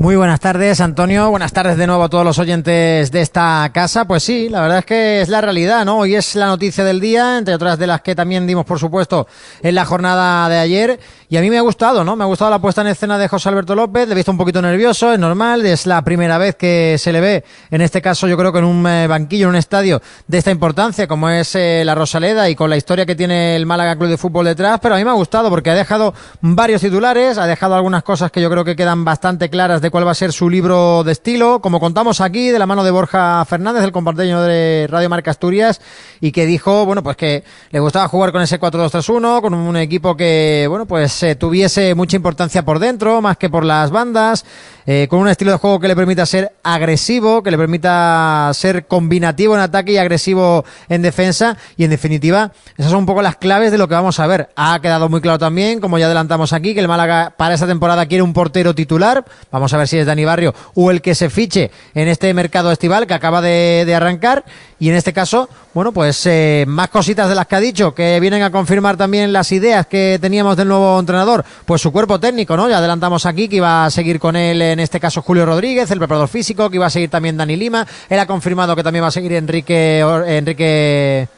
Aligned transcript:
Muy 0.00 0.16
buenas 0.16 0.40
tardes, 0.40 0.80
Antonio. 0.80 1.28
Buenas 1.28 1.52
tardes 1.52 1.76
de 1.76 1.86
nuevo 1.86 2.04
a 2.04 2.08
todos 2.08 2.24
los 2.24 2.38
oyentes 2.38 3.12
de 3.12 3.20
esta 3.20 3.70
casa. 3.74 4.06
Pues 4.06 4.22
sí, 4.22 4.48
la 4.48 4.62
verdad 4.62 4.78
es 4.78 4.86
que 4.86 5.20
es 5.20 5.28
la 5.28 5.42
realidad, 5.42 5.84
¿no? 5.84 5.98
Hoy 5.98 6.14
es 6.14 6.36
la 6.36 6.46
noticia 6.46 6.84
del 6.84 7.00
día, 7.00 7.36
entre 7.36 7.52
otras 7.52 7.78
de 7.78 7.86
las 7.86 8.00
que 8.00 8.14
también 8.14 8.46
dimos, 8.46 8.64
por 8.64 8.78
supuesto, 8.78 9.26
en 9.60 9.74
la 9.74 9.84
jornada 9.84 10.48
de 10.48 10.56
ayer. 10.56 10.98
Y 11.28 11.36
a 11.36 11.42
mí 11.42 11.50
me 11.50 11.58
ha 11.58 11.60
gustado, 11.60 12.02
¿no? 12.02 12.16
Me 12.16 12.24
ha 12.24 12.26
gustado 12.26 12.50
la 12.50 12.58
puesta 12.58 12.80
en 12.80 12.86
escena 12.86 13.18
de 13.18 13.28
José 13.28 13.50
Alberto 13.50 13.74
López. 13.74 14.08
Le 14.08 14.14
he 14.14 14.16
visto 14.16 14.32
un 14.32 14.38
poquito 14.38 14.62
nervioso, 14.62 15.12
es 15.12 15.18
normal. 15.18 15.66
Es 15.66 15.84
la 15.84 16.00
primera 16.00 16.38
vez 16.38 16.56
que 16.56 16.96
se 16.98 17.12
le 17.12 17.20
ve, 17.20 17.44
en 17.70 17.82
este 17.82 18.00
caso, 18.00 18.26
yo 18.26 18.38
creo 18.38 18.54
que 18.54 18.60
en 18.60 18.64
un 18.64 18.86
eh, 18.86 19.06
banquillo, 19.06 19.48
en 19.48 19.50
un 19.50 19.56
estadio 19.56 20.00
de 20.26 20.38
esta 20.38 20.50
importancia, 20.50 21.06
como 21.06 21.28
es 21.28 21.54
eh, 21.56 21.82
la 21.84 21.94
Rosaleda 21.94 22.48
y 22.48 22.54
con 22.54 22.70
la 22.70 22.78
historia 22.78 23.04
que 23.04 23.16
tiene 23.16 23.54
el 23.54 23.66
Málaga 23.66 23.96
Club 23.96 24.08
de 24.08 24.16
Fútbol 24.16 24.46
detrás. 24.46 24.80
Pero 24.80 24.94
a 24.94 24.98
mí 24.98 25.04
me 25.04 25.10
ha 25.10 25.14
gustado 25.14 25.50
porque 25.50 25.68
ha 25.68 25.74
dejado 25.74 26.14
varios 26.40 26.80
titulares, 26.80 27.36
ha 27.36 27.46
dejado 27.46 27.74
algunas 27.74 28.02
cosas 28.02 28.30
que 28.30 28.40
yo 28.40 28.48
creo 28.48 28.64
que 28.64 28.74
quedan 28.74 29.04
bastante 29.04 29.50
claras 29.50 29.82
de 29.82 29.89
cuál 29.90 30.06
va 30.06 30.12
a 30.12 30.14
ser 30.14 30.32
su 30.32 30.48
libro 30.48 31.04
de 31.04 31.12
estilo, 31.12 31.60
como 31.60 31.80
contamos 31.80 32.20
aquí, 32.20 32.48
de 32.48 32.58
la 32.58 32.66
mano 32.66 32.84
de 32.84 32.90
Borja 32.90 33.44
Fernández, 33.44 33.84
el 33.84 33.92
compañero 33.92 34.42
de 34.42 34.86
Radio 34.88 35.08
Marca 35.08 35.30
Asturias, 35.30 35.80
y 36.20 36.32
que 36.32 36.46
dijo, 36.46 36.86
bueno, 36.86 37.02
pues 37.02 37.16
que 37.16 37.44
le 37.70 37.80
gustaba 37.80 38.08
jugar 38.08 38.32
con 38.32 38.42
ese 38.42 38.60
4-2-3-1, 38.60 39.40
con 39.40 39.54
un 39.54 39.76
equipo 39.76 40.16
que, 40.16 40.66
bueno, 40.68 40.86
pues 40.86 41.22
eh, 41.22 41.34
tuviese 41.34 41.94
mucha 41.94 42.16
importancia 42.16 42.64
por 42.64 42.78
dentro, 42.78 43.20
más 43.20 43.36
que 43.36 43.50
por 43.50 43.64
las 43.64 43.90
bandas, 43.90 44.44
eh, 44.92 45.06
con 45.06 45.20
un 45.20 45.28
estilo 45.28 45.52
de 45.52 45.58
juego 45.58 45.78
que 45.78 45.86
le 45.86 45.94
permita 45.94 46.26
ser 46.26 46.50
agresivo, 46.64 47.44
que 47.44 47.52
le 47.52 47.56
permita 47.56 48.50
ser 48.54 48.88
combinativo 48.88 49.54
en 49.54 49.60
ataque 49.60 49.92
y 49.92 49.98
agresivo 49.98 50.64
en 50.88 51.00
defensa, 51.00 51.56
y 51.76 51.84
en 51.84 51.90
definitiva, 51.90 52.50
esas 52.76 52.90
son 52.90 52.98
un 52.98 53.06
poco 53.06 53.22
las 53.22 53.36
claves 53.36 53.70
de 53.70 53.78
lo 53.78 53.86
que 53.86 53.94
vamos 53.94 54.18
a 54.18 54.26
ver. 54.26 54.48
Ha 54.56 54.80
quedado 54.80 55.08
muy 55.08 55.20
claro 55.20 55.38
también, 55.38 55.78
como 55.78 55.96
ya 55.96 56.06
adelantamos 56.06 56.52
aquí, 56.52 56.74
que 56.74 56.80
el 56.80 56.88
Málaga 56.88 57.34
para 57.36 57.54
esta 57.54 57.68
temporada 57.68 58.04
quiere 58.06 58.22
un 58.22 58.32
portero 58.32 58.74
titular, 58.74 59.24
vamos 59.52 59.72
a 59.72 59.76
ver 59.76 59.86
si 59.86 59.96
es 59.96 60.06
Dani 60.06 60.24
Barrio 60.24 60.56
o 60.74 60.90
el 60.90 61.00
que 61.02 61.14
se 61.14 61.30
fiche 61.30 61.70
en 61.94 62.08
este 62.08 62.34
mercado 62.34 62.72
estival 62.72 63.06
que 63.06 63.14
acaba 63.14 63.40
de, 63.40 63.94
arrancar. 63.94 64.44
Y 64.80 64.88
en 64.88 64.96
este 64.96 65.12
caso, 65.12 65.48
bueno, 65.72 65.92
pues 65.92 66.24
eh, 66.26 66.64
más 66.66 66.88
cositas 66.88 67.28
de 67.28 67.34
las 67.36 67.46
que 67.46 67.54
ha 67.54 67.60
dicho, 67.60 67.94
que 67.94 68.18
vienen 68.18 68.42
a 68.42 68.50
confirmar 68.50 68.96
también 68.96 69.32
las 69.32 69.52
ideas 69.52 69.86
que 69.86 70.18
teníamos 70.20 70.56
del 70.56 70.66
nuevo 70.66 70.98
entrenador. 70.98 71.44
Pues 71.64 71.80
su 71.80 71.92
cuerpo 71.92 72.18
técnico, 72.18 72.56
¿no? 72.56 72.68
Ya 72.68 72.78
adelantamos 72.78 73.24
aquí 73.26 73.48
que 73.48 73.56
iba 73.56 73.84
a 73.84 73.90
seguir 73.90 74.18
con 74.18 74.34
él, 74.34 74.60
en 74.62 74.79
este 74.80 75.00
caso 75.00 75.22
Julio 75.22 75.46
Rodríguez, 75.46 75.90
el 75.90 75.98
preparador 75.98 76.28
físico, 76.28 76.70
que 76.70 76.76
iba 76.76 76.86
a 76.86 76.90
seguir 76.90 77.10
también 77.10 77.36
Dani 77.36 77.56
Lima. 77.56 77.86
Él 78.08 78.18
ha 78.18 78.26
confirmado 78.26 78.74
que 78.76 78.82
también 78.82 79.04
va 79.04 79.08
a 79.08 79.12
seguir 79.12 79.32
Enrique, 79.32 80.00
Enrique 80.26 81.28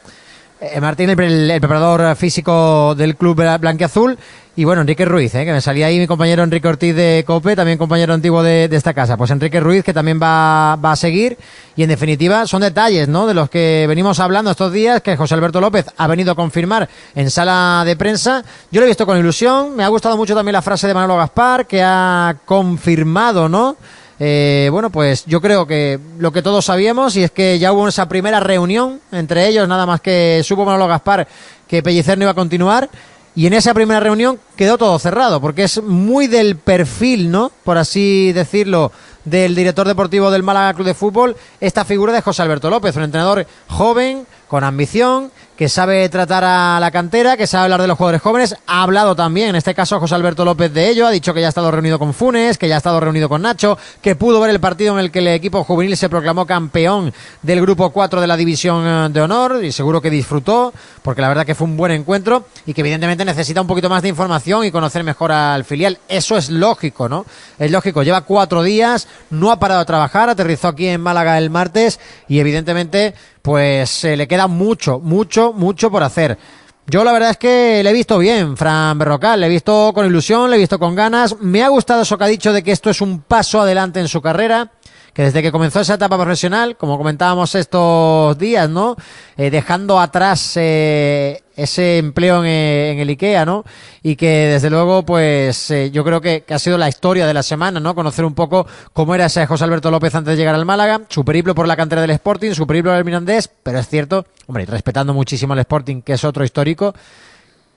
eh, 0.61 0.79
Martín, 0.79 1.09
el, 1.09 1.17
preparador 1.59 2.15
físico 2.15 2.95
del 2.95 3.15
club 3.15 3.43
blanqueazul. 3.59 4.17
Y 4.55 4.65
bueno, 4.65 4.81
Enrique 4.81 5.03
Ruiz, 5.05 5.33
eh, 5.33 5.45
que 5.45 5.51
me 5.51 5.61
salía 5.61 5.87
ahí 5.87 5.97
mi 5.97 6.05
compañero 6.05 6.43
Enrique 6.43 6.67
Ortiz 6.67 6.95
de 6.95 7.23
COPE, 7.25 7.55
también 7.55 7.79
compañero 7.79 8.13
antiguo 8.13 8.43
de, 8.43 8.65
esta 8.71 8.93
casa. 8.93 9.17
Pues 9.17 9.31
Enrique 9.31 9.59
Ruiz, 9.59 9.83
que 9.83 9.93
también 9.93 10.19
va, 10.21 10.75
va, 10.75 10.91
a 10.91 10.95
seguir. 10.95 11.39
Y 11.75 11.81
en 11.81 11.89
definitiva, 11.89 12.45
son 12.45 12.61
detalles, 12.61 13.07
¿no? 13.07 13.25
De 13.25 13.33
los 13.33 13.49
que 13.49 13.85
venimos 13.87 14.19
hablando 14.19 14.51
estos 14.51 14.71
días, 14.71 15.01
que 15.01 15.17
José 15.17 15.33
Alberto 15.33 15.59
López 15.59 15.87
ha 15.97 16.05
venido 16.05 16.33
a 16.33 16.35
confirmar 16.35 16.87
en 17.15 17.31
sala 17.31 17.81
de 17.83 17.95
prensa. 17.95 18.45
Yo 18.69 18.79
lo 18.79 18.85
he 18.85 18.89
visto 18.89 19.07
con 19.07 19.17
ilusión. 19.17 19.75
Me 19.75 19.83
ha 19.83 19.87
gustado 19.87 20.17
mucho 20.17 20.35
también 20.35 20.53
la 20.53 20.61
frase 20.61 20.85
de 20.85 20.93
Manolo 20.93 21.17
Gaspar, 21.17 21.65
que 21.65 21.81
ha 21.81 22.35
confirmado, 22.45 23.49
¿no? 23.49 23.75
Eh, 24.19 24.69
bueno, 24.71 24.91
pues 24.91 25.25
yo 25.25 25.41
creo 25.41 25.65
que 25.65 25.99
lo 26.19 26.31
que 26.31 26.43
todos 26.43 26.65
sabíamos, 26.65 27.15
y 27.15 27.23
es 27.23 27.31
que 27.31 27.57
ya 27.57 27.73
hubo 27.73 27.87
esa 27.87 28.07
primera 28.07 28.39
reunión 28.39 29.01
entre 29.11 29.47
ellos, 29.47 29.67
nada 29.67 29.87
más 29.87 29.99
que 29.99 30.41
supo 30.43 30.63
Manolo 30.63 30.87
Gaspar 30.87 31.27
que 31.73 31.81
Pellicer 31.81 32.19
no 32.19 32.25
iba 32.25 32.31
a 32.31 32.35
continuar. 32.35 32.87
Y 33.35 33.47
en 33.47 33.53
esa 33.53 33.73
primera 33.73 33.99
reunión 33.99 34.39
quedó 34.55 34.77
todo 34.77 34.99
cerrado, 34.99 35.41
porque 35.41 35.63
es 35.63 35.81
muy 35.81 36.27
del 36.27 36.55
perfil, 36.55 37.31
¿no? 37.31 37.51
Por 37.63 37.79
así 37.79 38.31
decirlo, 38.31 38.91
del 39.25 39.55
director 39.55 39.87
deportivo 39.87 40.29
del 40.29 40.43
Málaga 40.43 40.73
Club 40.75 40.85
de 40.85 40.93
Fútbol, 40.93 41.35
esta 41.59 41.83
figura 41.83 42.13
de 42.13 42.21
José 42.21 42.43
Alberto 42.43 42.69
López, 42.69 42.95
un 42.95 43.03
entrenador 43.03 43.47
joven, 43.67 44.27
con 44.47 44.63
ambición, 44.63 45.31
que 45.57 45.69
sabe 45.69 46.09
tratar 46.09 46.43
a 46.43 46.79
la 46.79 46.91
cantera, 46.91 47.37
que 47.37 47.45
sabe 47.45 47.65
hablar 47.65 47.81
de 47.81 47.87
los 47.87 47.97
jugadores 47.97 48.21
jóvenes. 48.21 48.55
Ha 48.65 48.83
hablado 48.83 49.15
también, 49.15 49.49
en 49.49 49.55
este 49.55 49.75
caso, 49.75 49.99
José 49.99 50.15
Alberto 50.15 50.43
López 50.45 50.73
de 50.73 50.89
ello. 50.89 51.05
Ha 51.05 51.11
dicho 51.11 51.33
que 51.33 51.41
ya 51.41 51.47
ha 51.47 51.49
estado 51.49 51.69
reunido 51.69 51.99
con 51.99 52.13
Funes, 52.13 52.57
que 52.57 52.67
ya 52.67 52.75
ha 52.75 52.77
estado 52.77 52.99
reunido 52.99 53.29
con 53.29 53.43
Nacho, 53.43 53.77
que 54.01 54.15
pudo 54.15 54.39
ver 54.39 54.49
el 54.49 54.59
partido 54.59 54.93
en 54.93 54.99
el 54.99 55.11
que 55.11 55.19
el 55.19 55.27
equipo 55.27 55.63
juvenil 55.63 55.95
se 55.95 56.09
proclamó 56.09 56.45
campeón 56.45 57.13
del 57.41 57.61
grupo 57.61 57.91
4 57.91 58.19
de 58.21 58.27
la 58.27 58.35
división 58.35 58.85
eh, 58.85 59.09
de 59.11 59.21
honor 59.21 59.63
y 59.63 59.71
seguro 59.71 60.01
que 60.01 60.09
disfrutó, 60.09 60.73
porque 61.03 61.21
la 61.21 61.27
verdad 61.27 61.45
que 61.45 61.55
fue 61.55 61.67
un 61.67 61.77
buen 61.77 61.91
encuentro 61.91 62.45
y 62.65 62.73
que 62.73 62.81
evidentemente 62.81 63.23
necesita 63.23 63.61
un 63.61 63.67
poquito 63.67 63.89
más 63.89 64.01
de 64.01 64.09
información 64.09 64.65
y 64.65 64.71
conocer 64.71 65.03
mejor 65.03 65.31
al 65.31 65.63
filial. 65.65 65.99
Eso 66.07 66.35
es 66.35 66.49
lógico, 66.49 67.07
¿no? 67.07 67.25
Es 67.59 67.69
lógico. 67.69 68.01
Lleva 68.01 68.21
cuatro 68.21 68.63
días, 68.63 69.07
no 69.29 69.51
ha 69.51 69.59
parado 69.59 69.81
de 69.81 69.85
trabajar, 69.85 70.29
aterrizó 70.29 70.69
aquí 70.69 70.87
en 70.87 71.01
Málaga 71.01 71.37
el 71.37 71.49
martes 71.49 71.99
y 72.27 72.39
evidentemente 72.39 73.13
pues 73.43 73.89
se 73.89 74.15
le 74.15 74.27
queda 74.27 74.47
mucho, 74.47 74.99
mucho, 74.99 75.51
mucho 75.51 75.91
por 75.91 76.01
hacer. 76.01 76.39
Yo 76.87 77.03
la 77.03 77.11
verdad 77.11 77.31
es 77.31 77.37
que 77.37 77.81
le 77.83 77.89
he 77.89 77.93
visto 77.93 78.17
bien, 78.17 78.55
Fran 78.57 78.97
Berrocal, 78.97 79.41
le 79.41 79.47
he 79.47 79.49
visto 79.49 79.91
con 79.93 80.05
ilusión, 80.05 80.49
le 80.49 80.55
he 80.55 80.59
visto 80.59 80.79
con 80.79 80.95
ganas. 80.95 81.35
Me 81.41 81.61
ha 81.61 81.67
gustado 81.67 82.01
eso 82.01 82.17
que 82.17 82.23
ha 82.23 82.27
dicho 82.27 82.53
de 82.53 82.63
que 82.63 82.71
esto 82.71 82.89
es 82.89 83.01
un 83.01 83.19
paso 83.21 83.59
adelante 83.59 83.99
en 83.99 84.07
su 84.07 84.21
carrera 84.21 84.71
que 85.13 85.23
desde 85.23 85.43
que 85.43 85.51
comenzó 85.51 85.79
esa 85.79 85.93
etapa 85.93 86.17
profesional, 86.17 86.75
como 86.75 86.97
comentábamos 86.97 87.53
estos 87.53 88.37
días, 88.37 88.67
¿no? 88.67 88.95
Eh, 89.37 89.51
dejando 89.51 89.99
atrás 89.99 90.53
eh, 90.55 91.43
ese 91.55 91.99
empleo 91.99 92.43
en, 92.43 92.99
el 92.99 93.09
IKEA, 93.09 93.45
¿no? 93.45 93.63
Y 94.01 94.15
que 94.15 94.47
desde 94.47 94.71
luego, 94.71 95.05
pues 95.05 95.69
eh, 95.69 95.91
yo 95.91 96.03
creo 96.03 96.19
que, 96.19 96.43
ha 96.49 96.57
sido 96.57 96.79
la 96.79 96.89
historia 96.89 97.27
de 97.27 97.33
la 97.33 97.43
semana, 97.43 97.79
¿no? 97.79 97.93
Conocer 97.93 98.25
un 98.25 98.33
poco 98.33 98.65
cómo 98.91 99.13
era 99.13 99.25
ese 99.25 99.45
José 99.45 99.63
Alberto 99.65 99.91
López 99.91 100.15
antes 100.15 100.31
de 100.31 100.37
llegar 100.37 100.55
al 100.55 100.65
Málaga, 100.65 101.01
su 101.09 101.23
periplo 101.23 101.53
por 101.53 101.67
la 101.67 101.77
cantera 101.77 102.01
del 102.01 102.11
Sporting, 102.11 102.53
su 102.53 102.65
periplo 102.65 102.91
del 102.91 103.05
Mirandés, 103.05 103.49
pero 103.61 103.77
es 103.77 103.87
cierto, 103.87 104.25
hombre, 104.47 104.65
respetando 104.65 105.13
muchísimo 105.13 105.53
al 105.53 105.59
Sporting, 105.59 106.01
que 106.01 106.13
es 106.13 106.23
otro 106.23 106.43
histórico, 106.43 106.95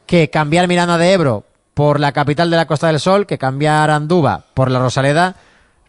que 0.07 0.31
cambiar 0.31 0.69
Miranda 0.69 0.97
de 0.97 1.13
Ebro 1.13 1.45
por 1.75 2.01
la 2.01 2.13
capital 2.13 2.49
de 2.51 2.57
la 2.57 2.67
Costa 2.67 2.87
del 2.87 2.99
Sol, 2.99 3.27
que 3.27 3.37
cambiar 3.37 3.91
Andúba 3.91 4.47
por 4.55 4.71
la 4.71 4.79
Rosaleda, 4.79 5.37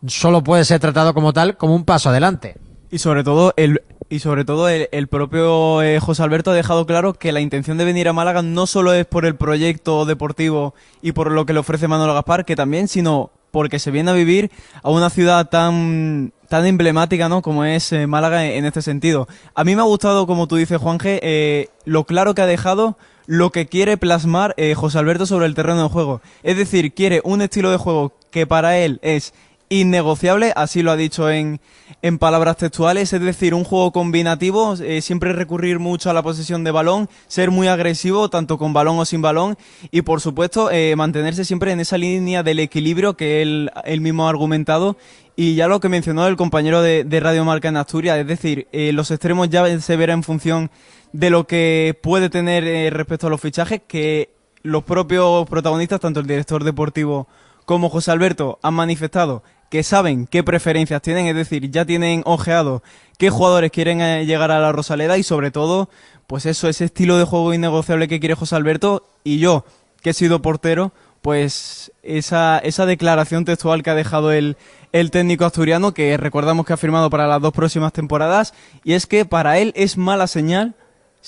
solo 0.05 0.43
puede 0.43 0.65
ser 0.65 0.79
tratado 0.79 1.13
como 1.13 1.33
tal, 1.33 1.57
como 1.57 1.75
un 1.75 1.85
paso 1.85 2.09
adelante. 2.09 2.57
Y 2.91 2.99
sobre 2.99 3.23
todo 3.23 3.53
el 3.57 3.81
y 4.09 4.19
sobre 4.19 4.45
todo 4.45 4.69
el, 4.69 5.07
propio 5.07 5.81
eh, 5.81 5.99
José 5.99 6.23
Alberto 6.23 6.51
ha 6.51 6.53
dejado 6.53 6.85
claro 6.85 7.13
que 7.13 7.33
la 7.33 7.41
intención 7.41 7.77
de 7.77 7.83
venir 7.83 8.07
a 8.07 8.13
Málaga 8.13 8.41
no 8.41 8.65
solo 8.65 8.93
es 8.93 9.05
por 9.05 9.25
el 9.25 9.35
proyecto 9.35 10.05
deportivo 10.05 10.73
y 11.01 11.11
por 11.11 11.31
lo 11.31 11.45
que 11.45 11.51
le 11.51 11.59
ofrece 11.59 11.89
Manolo 11.89 12.13
Gaspar, 12.13 12.45
que 12.45 12.55
también, 12.55 12.87
sino 12.87 13.31
porque 13.51 13.79
se 13.79 13.91
viene 13.91 14.11
a 14.11 14.13
vivir 14.13 14.49
a 14.81 14.89
una 14.89 15.09
ciudad 15.09 15.49
tan 15.49 16.31
tan 16.47 16.65
emblemática, 16.65 17.27
¿no? 17.27 17.41
Como 17.41 17.65
es 17.65 17.91
eh, 17.91 18.07
Málaga 18.07 18.45
en, 18.45 18.63
este 18.63 18.81
sentido. 18.81 19.27
A 19.53 19.65
mí 19.65 19.75
me 19.75 19.81
ha 19.81 19.85
gustado, 19.85 20.25
como 20.25 20.47
tú 20.47 20.55
dices, 20.55 20.77
Juanje, 20.77 21.19
eh, 21.21 21.67
lo 21.83 22.05
claro 22.05 22.33
que 22.33 22.41
ha 22.41 22.45
dejado 22.45 22.97
lo 23.25 23.51
que 23.51 23.65
quiere 23.65 23.97
plasmar 23.97 24.55
José 24.77 24.99
Alberto 24.99 25.25
sobre 25.25 25.47
el 25.47 25.53
terreno 25.53 25.83
de 25.83 25.89
juego. 25.89 26.21
Es 26.43 26.55
decir, 26.55 26.93
quiere 26.93 27.19
un 27.25 27.41
estilo 27.41 27.69
de 27.71 27.75
juego 27.75 28.13
que 28.31 28.47
para 28.47 28.77
él 28.77 28.99
es 29.01 29.33
innegociable, 29.69 30.53
así 30.55 30.81
lo 30.81 30.91
ha 30.91 30.95
dicho 30.95 31.29
en, 31.29 31.59
en 32.01 32.17
palabras 32.17 32.57
textuales, 32.57 33.11
es 33.11 33.21
decir, 33.21 33.53
un 33.53 33.63
juego 33.63 33.91
combinativo, 33.91 34.75
eh, 34.75 35.01
siempre 35.01 35.33
recurrir 35.33 35.79
mucho 35.79 36.09
a 36.09 36.13
la 36.13 36.23
posesión 36.23 36.63
de 36.63 36.71
balón, 36.71 37.09
ser 37.27 37.51
muy 37.51 37.67
agresivo, 37.67 38.29
tanto 38.29 38.57
con 38.57 38.73
balón 38.73 38.99
o 38.99 39.05
sin 39.05 39.21
balón, 39.21 39.57
y 39.91 40.03
por 40.03 40.21
supuesto 40.21 40.69
eh, 40.71 40.95
mantenerse 40.95 41.43
siempre 41.43 41.71
en 41.71 41.79
esa 41.79 41.97
línea 41.97 42.43
del 42.43 42.59
equilibrio 42.59 43.17
que 43.17 43.41
él, 43.41 43.71
mismo 44.01 44.27
ha 44.27 44.29
argumentado, 44.29 44.97
y 45.35 45.55
ya 45.55 45.67
lo 45.67 45.79
que 45.79 45.89
mencionó 45.89 46.27
el 46.27 46.35
compañero 46.35 46.81
de, 46.81 47.19
Radio 47.19 47.43
Marca 47.45 47.67
en 47.67 47.77
Asturias, 47.77 48.17
es 48.17 48.27
decir, 48.27 48.67
eh, 48.71 48.91
los 48.93 49.11
extremos 49.11 49.49
ya 49.49 49.79
se 49.79 49.95
verá 49.97 50.13
en 50.13 50.23
función 50.23 50.71
de 51.13 51.29
lo 51.29 51.47
que 51.47 51.97
puede 52.01 52.29
tener 52.29 52.93
respecto 52.93 53.27
a 53.27 53.29
los 53.29 53.41
fichajes, 53.41 53.81
que 53.87 54.31
los 54.61 54.83
propios 54.83 55.47
protagonistas, 55.47 55.99
tanto 55.99 56.19
el 56.19 56.27
director 56.27 56.63
deportivo 56.63 57.27
como 57.65 57.89
José 57.89 58.11
Alberto, 58.11 58.59
han 58.61 58.73
manifestado 58.73 59.43
que 59.69 59.83
saben 59.83 60.27
qué 60.27 60.43
preferencias 60.43 61.01
tienen, 61.01 61.27
es 61.27 61.35
decir, 61.35 61.69
ya 61.69 61.85
tienen 61.85 62.21
ojeado 62.25 62.83
qué 63.17 63.29
jugadores 63.29 63.71
quieren 63.71 64.01
eh, 64.01 64.25
llegar 64.25 64.51
a 64.51 64.59
la 64.59 64.71
Rosaleda 64.71 65.17
y 65.17 65.23
sobre 65.23 65.51
todo, 65.51 65.89
pues 66.27 66.45
eso, 66.45 66.69
ese 66.69 66.85
estilo 66.85 67.17
de 67.17 67.25
juego 67.25 67.53
innegociable 67.53 68.07
que 68.07 68.19
quiere 68.19 68.35
José 68.35 68.55
Alberto 68.55 69.03
y 69.23 69.39
yo, 69.39 69.65
que 70.01 70.11
he 70.11 70.13
sido 70.13 70.41
portero, 70.41 70.91
pues 71.21 71.91
esa, 72.03 72.59
esa 72.59 72.85
declaración 72.85 73.43
textual 73.43 73.83
que 73.83 73.89
ha 73.89 73.95
dejado 73.95 74.31
el, 74.31 74.55
el 74.93 75.11
técnico 75.11 75.45
asturiano, 75.45 75.93
que 75.93 76.15
recordamos 76.15 76.65
que 76.65 76.73
ha 76.73 76.77
firmado 76.77 77.09
para 77.09 77.27
las 77.27 77.41
dos 77.41 77.53
próximas 77.53 77.91
temporadas, 77.91 78.53
y 78.83 78.93
es 78.93 79.07
que 79.07 79.25
para 79.25 79.57
él 79.57 79.73
es 79.75 79.97
mala 79.97 80.27
señal 80.27 80.75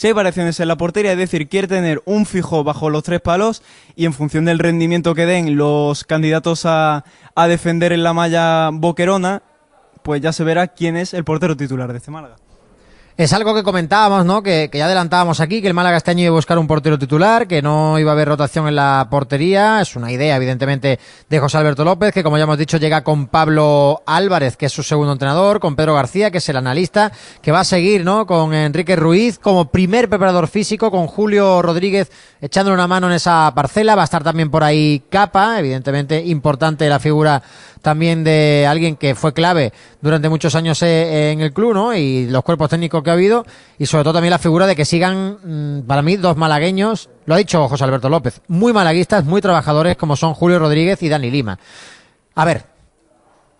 hay 0.03 0.13
variaciones 0.13 0.59
en 0.59 0.67
la 0.67 0.77
portería, 0.77 1.11
es 1.11 1.17
decir, 1.17 1.49
quiere 1.49 1.67
tener 1.67 2.01
un 2.05 2.25
fijo 2.25 2.63
bajo 2.63 2.89
los 2.89 3.03
tres 3.03 3.21
palos 3.21 3.61
y 3.95 4.05
en 4.05 4.13
función 4.13 4.45
del 4.45 4.59
rendimiento 4.59 5.13
que 5.13 5.25
den 5.25 5.57
los 5.57 6.03
candidatos 6.03 6.65
a, 6.65 7.03
a 7.35 7.47
defender 7.47 7.91
en 7.91 8.03
la 8.03 8.13
malla 8.13 8.69
boquerona, 8.71 9.43
pues 10.03 10.21
ya 10.21 10.31
se 10.31 10.43
verá 10.43 10.67
quién 10.67 10.95
es 10.95 11.13
el 11.13 11.23
portero 11.23 11.57
titular 11.57 11.91
de 11.91 11.97
este 11.97 12.11
Málaga. 12.11 12.37
Es 13.19 13.33
algo 13.33 13.53
que 13.53 13.63
comentábamos, 13.63 14.25
¿no? 14.25 14.41
Que, 14.41 14.69
que, 14.71 14.77
ya 14.77 14.85
adelantábamos 14.85 15.41
aquí, 15.41 15.61
que 15.61 15.67
el 15.67 15.73
Málaga 15.73 15.97
este 15.97 16.11
año 16.11 16.21
iba 16.21 16.29
a 16.29 16.35
buscar 16.35 16.57
un 16.57 16.67
portero 16.67 16.97
titular, 16.97 17.49
que 17.49 17.61
no 17.61 17.99
iba 17.99 18.11
a 18.11 18.13
haber 18.13 18.29
rotación 18.29 18.65
en 18.69 18.77
la 18.77 19.09
portería. 19.11 19.81
Es 19.81 19.97
una 19.97 20.09
idea, 20.09 20.37
evidentemente, 20.37 21.01
de 21.27 21.39
José 21.41 21.57
Alberto 21.57 21.83
López, 21.83 22.13
que 22.13 22.23
como 22.23 22.37
ya 22.37 22.45
hemos 22.45 22.57
dicho, 22.57 22.77
llega 22.77 23.03
con 23.03 23.27
Pablo 23.27 24.03
Álvarez, 24.05 24.55
que 24.55 24.67
es 24.67 24.71
su 24.71 24.83
segundo 24.83 25.11
entrenador, 25.11 25.59
con 25.59 25.75
Pedro 25.75 25.95
García, 25.95 26.31
que 26.31 26.37
es 26.37 26.47
el 26.47 26.55
analista, 26.55 27.11
que 27.41 27.51
va 27.51 27.59
a 27.59 27.65
seguir, 27.65 28.05
¿no? 28.05 28.25
Con 28.25 28.53
Enrique 28.53 28.95
Ruiz 28.95 29.37
como 29.37 29.65
primer 29.65 30.07
preparador 30.07 30.47
físico, 30.47 30.89
con 30.89 31.05
Julio 31.07 31.61
Rodríguez 31.61 32.09
echándole 32.39 32.75
una 32.75 32.87
mano 32.87 33.07
en 33.07 33.15
esa 33.15 33.51
parcela. 33.53 33.95
Va 33.95 34.03
a 34.03 34.05
estar 34.05 34.23
también 34.23 34.49
por 34.49 34.63
ahí 34.63 35.03
Capa, 35.09 35.59
evidentemente 35.59 36.23
importante 36.23 36.87
la 36.87 36.99
figura 36.99 37.43
también 37.81 38.23
de 38.23 38.65
alguien 38.67 38.95
que 38.95 39.15
fue 39.15 39.33
clave 39.33 39.73
durante 40.01 40.29
muchos 40.29 40.55
años 40.55 40.81
eh, 40.81 41.31
en 41.31 41.41
el 41.41 41.53
club, 41.53 41.73
¿no? 41.73 41.93
Y 41.93 42.27
los 42.27 42.43
cuerpos 42.43 42.69
técnicos 42.69 43.03
que 43.03 43.09
ha 43.09 43.13
habido 43.13 43.45
y 43.77 43.85
sobre 43.85 44.03
todo 44.03 44.13
también 44.13 44.31
la 44.31 44.39
figura 44.39 44.67
de 44.67 44.75
que 44.75 44.85
sigan, 44.85 45.37
mm, 45.43 45.81
para 45.87 46.01
mí, 46.01 46.17
dos 46.17 46.37
malagueños, 46.37 47.09
lo 47.25 47.35
ha 47.35 47.37
dicho 47.37 47.67
José 47.67 47.83
Alberto 47.83 48.09
López, 48.09 48.41
muy 48.47 48.73
malaguistas, 48.73 49.25
muy 49.25 49.41
trabajadores 49.41 49.97
como 49.97 50.15
son 50.15 50.33
Julio 50.33 50.59
Rodríguez 50.59 51.01
y 51.03 51.09
Dani 51.09 51.31
Lima. 51.31 51.57
A 52.35 52.45
ver, 52.45 52.65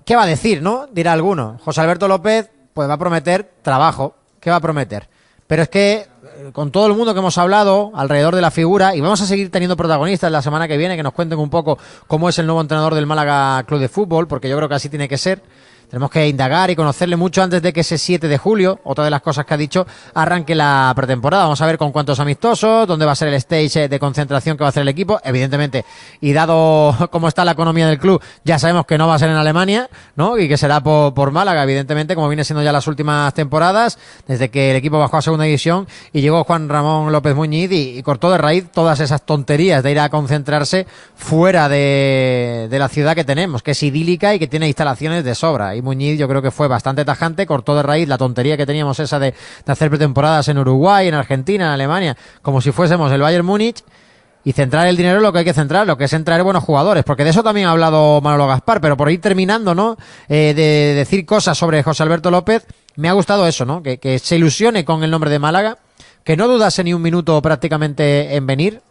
¿qué 0.05 0.15
va 0.15 0.23
a 0.23 0.27
decir, 0.27 0.61
no? 0.61 0.87
Dirá 0.91 1.13
alguno. 1.13 1.59
José 1.63 1.81
Alberto 1.81 2.07
López, 2.07 2.49
pues 2.73 2.89
va 2.89 2.93
a 2.93 2.97
prometer 2.97 3.51
trabajo. 3.61 4.15
¿Qué 4.39 4.49
va 4.49 4.57
a 4.57 4.61
prometer? 4.61 5.09
Pero 5.47 5.63
es 5.63 5.69
que 5.69 6.07
con 6.53 6.71
todo 6.71 6.87
el 6.87 6.93
mundo 6.93 7.13
que 7.13 7.19
hemos 7.19 7.37
hablado 7.37 7.91
alrededor 7.93 8.35
de 8.35 8.41
la 8.41 8.51
figura 8.51 8.95
y 8.95 9.01
vamos 9.01 9.21
a 9.21 9.25
seguir 9.25 9.51
teniendo 9.51 9.75
protagonistas 9.77 10.31
la 10.31 10.41
semana 10.41 10.67
que 10.67 10.77
viene 10.77 10.95
que 10.95 11.03
nos 11.03 11.13
cuenten 11.13 11.39
un 11.39 11.49
poco 11.49 11.77
cómo 12.07 12.29
es 12.29 12.39
el 12.39 12.45
nuevo 12.45 12.61
entrenador 12.61 12.95
del 12.95 13.05
Málaga 13.05 13.63
Club 13.63 13.79
de 13.79 13.89
Fútbol, 13.89 14.27
porque 14.27 14.49
yo 14.49 14.57
creo 14.57 14.69
que 14.69 14.75
así 14.75 14.89
tiene 14.89 15.07
que 15.07 15.17
ser. 15.17 15.41
Tenemos 15.89 16.11
que 16.11 16.27
indagar 16.27 16.69
y 16.69 16.75
conocerle 16.75 17.15
mucho 17.15 17.41
antes 17.41 17.63
de 17.63 17.73
que 17.73 17.79
ese 17.79 17.97
7 17.97 18.27
de 18.27 18.37
julio, 18.37 18.79
otra 18.83 19.03
de 19.03 19.09
las 19.09 19.21
cosas 19.23 19.43
que 19.43 19.55
ha 19.55 19.57
dicho, 19.57 19.87
arranque 20.13 20.53
la 20.53 20.93
pretemporada. 20.95 21.43
Vamos 21.43 21.61
a 21.61 21.65
ver 21.65 21.79
con 21.79 21.91
cuántos 21.91 22.19
amistosos, 22.19 22.87
dónde 22.87 23.07
va 23.07 23.13
a 23.13 23.15
ser 23.15 23.29
el 23.29 23.33
stage 23.33 23.89
de 23.89 23.99
concentración 23.99 24.55
que 24.55 24.61
va 24.61 24.67
a 24.67 24.69
hacer 24.69 24.81
el 24.81 24.87
equipo, 24.87 25.19
evidentemente. 25.23 25.85
Y 26.21 26.31
dado 26.31 26.95
cómo 27.11 27.27
está 27.27 27.43
la 27.43 27.53
economía 27.53 27.87
del 27.87 27.97
club, 27.97 28.21
ya 28.43 28.59
sabemos 28.59 28.85
que 28.85 28.99
no 28.99 29.07
va 29.07 29.15
a 29.15 29.19
ser 29.19 29.29
en 29.29 29.35
Alemania, 29.37 29.89
¿no? 30.15 30.37
Y 30.37 30.47
que 30.47 30.57
será 30.57 30.79
por, 30.83 31.15
por 31.15 31.31
Málaga, 31.31 31.63
evidentemente, 31.63 32.13
como 32.13 32.29
viene 32.29 32.43
siendo 32.43 32.61
ya 32.61 32.71
las 32.71 32.85
últimas 32.85 33.33
temporadas, 33.33 33.97
desde 34.27 34.49
que 34.49 34.69
el 34.69 34.77
equipo 34.77 34.99
bajó 34.99 35.17
a 35.17 35.23
segunda 35.23 35.45
división 35.45 35.87
y 36.13 36.21
llegó 36.21 36.43
Juan 36.43 36.69
Ramón 36.69 37.11
López 37.11 37.35
Muñiz 37.35 37.71
y, 37.71 38.03
cortó 38.03 38.29
de 38.29 38.37
raíz 38.37 38.71
todas 38.71 38.99
esas 38.99 39.23
tonterías 39.25 39.81
de 39.81 39.91
ir 39.91 39.99
a 39.99 40.09
concentrarse 40.09 40.85
fuera 41.15 41.67
de, 41.67 42.67
de 42.69 42.79
la 42.79 42.89
ciudad 42.89 43.15
que 43.15 43.23
tenemos, 43.23 43.63
que 43.63 43.71
es 43.71 43.81
idílica 43.83 44.35
y 44.35 44.39
que 44.39 44.47
tiene 44.47 44.67
instalaciones 44.67 45.23
de 45.23 45.33
sobra 45.33 45.78
y 45.79 45.81
Muñiz 45.81 46.19
yo 46.19 46.27
creo 46.27 46.41
que 46.41 46.51
fue 46.51 46.67
bastante 46.67 47.03
tajante, 47.03 47.47
cortó 47.47 47.75
de 47.75 47.83
raíz 47.83 48.07
la 48.07 48.17
tontería 48.17 48.57
que 48.57 48.65
teníamos 48.65 48.99
esa 48.99 49.17
de, 49.19 49.33
hacer 49.65 49.89
pretemporadas 49.89 50.47
en 50.49 50.57
Uruguay, 50.57 51.07
en 51.07 51.15
Argentina, 51.15 51.65
en 51.65 51.71
Alemania, 51.71 52.17
como 52.41 52.61
si 52.61 52.71
fuésemos 52.71 53.11
el 53.11 53.21
Bayern 53.21 53.45
Múnich 53.45 53.83
y 54.43 54.53
centrar 54.53 54.87
el 54.87 54.95
dinero 54.95 55.17
en 55.17 55.23
lo 55.23 55.33
que 55.33 55.39
hay 55.39 55.45
que 55.45 55.53
centrar, 55.53 55.85
lo 55.87 55.97
que 55.97 56.05
es 56.05 56.13
entrar 56.13 56.41
buenos 56.43 56.63
jugadores, 56.63 57.03
porque 57.03 57.23
de 57.23 57.31
eso 57.31 57.43
también 57.43 57.67
ha 57.67 57.71
hablado 57.71 58.21
Manolo 58.21 58.47
Gaspar, 58.47 58.79
pero 58.79 58.95
por 58.95 59.11
ir 59.11 59.19
terminando, 59.19 59.75
¿no? 59.75 59.97
Eh, 60.29 60.53
de 60.55 60.93
decir 60.95 61.25
cosas 61.25 61.57
sobre 61.57 61.83
José 61.83 62.03
Alberto 62.03 62.31
López, 62.31 62.65
me 62.95 63.09
ha 63.09 63.13
gustado 63.13 63.47
eso, 63.47 63.65
¿no? 63.65 63.83
Que, 63.83 63.97
que 63.97 64.19
se 64.19 64.37
ilusione 64.37 64.85
con 64.85 65.03
el 65.03 65.11
nombre 65.11 65.29
de 65.29 65.39
Málaga, 65.39 65.77
que 66.23 66.37
no 66.37 66.47
dudase 66.47 66.83
ni 66.83 66.93
un 66.93 67.01
minuto 67.01 67.41
prácticamente 67.41 68.35
en 68.35 68.45
venir, 68.45 68.81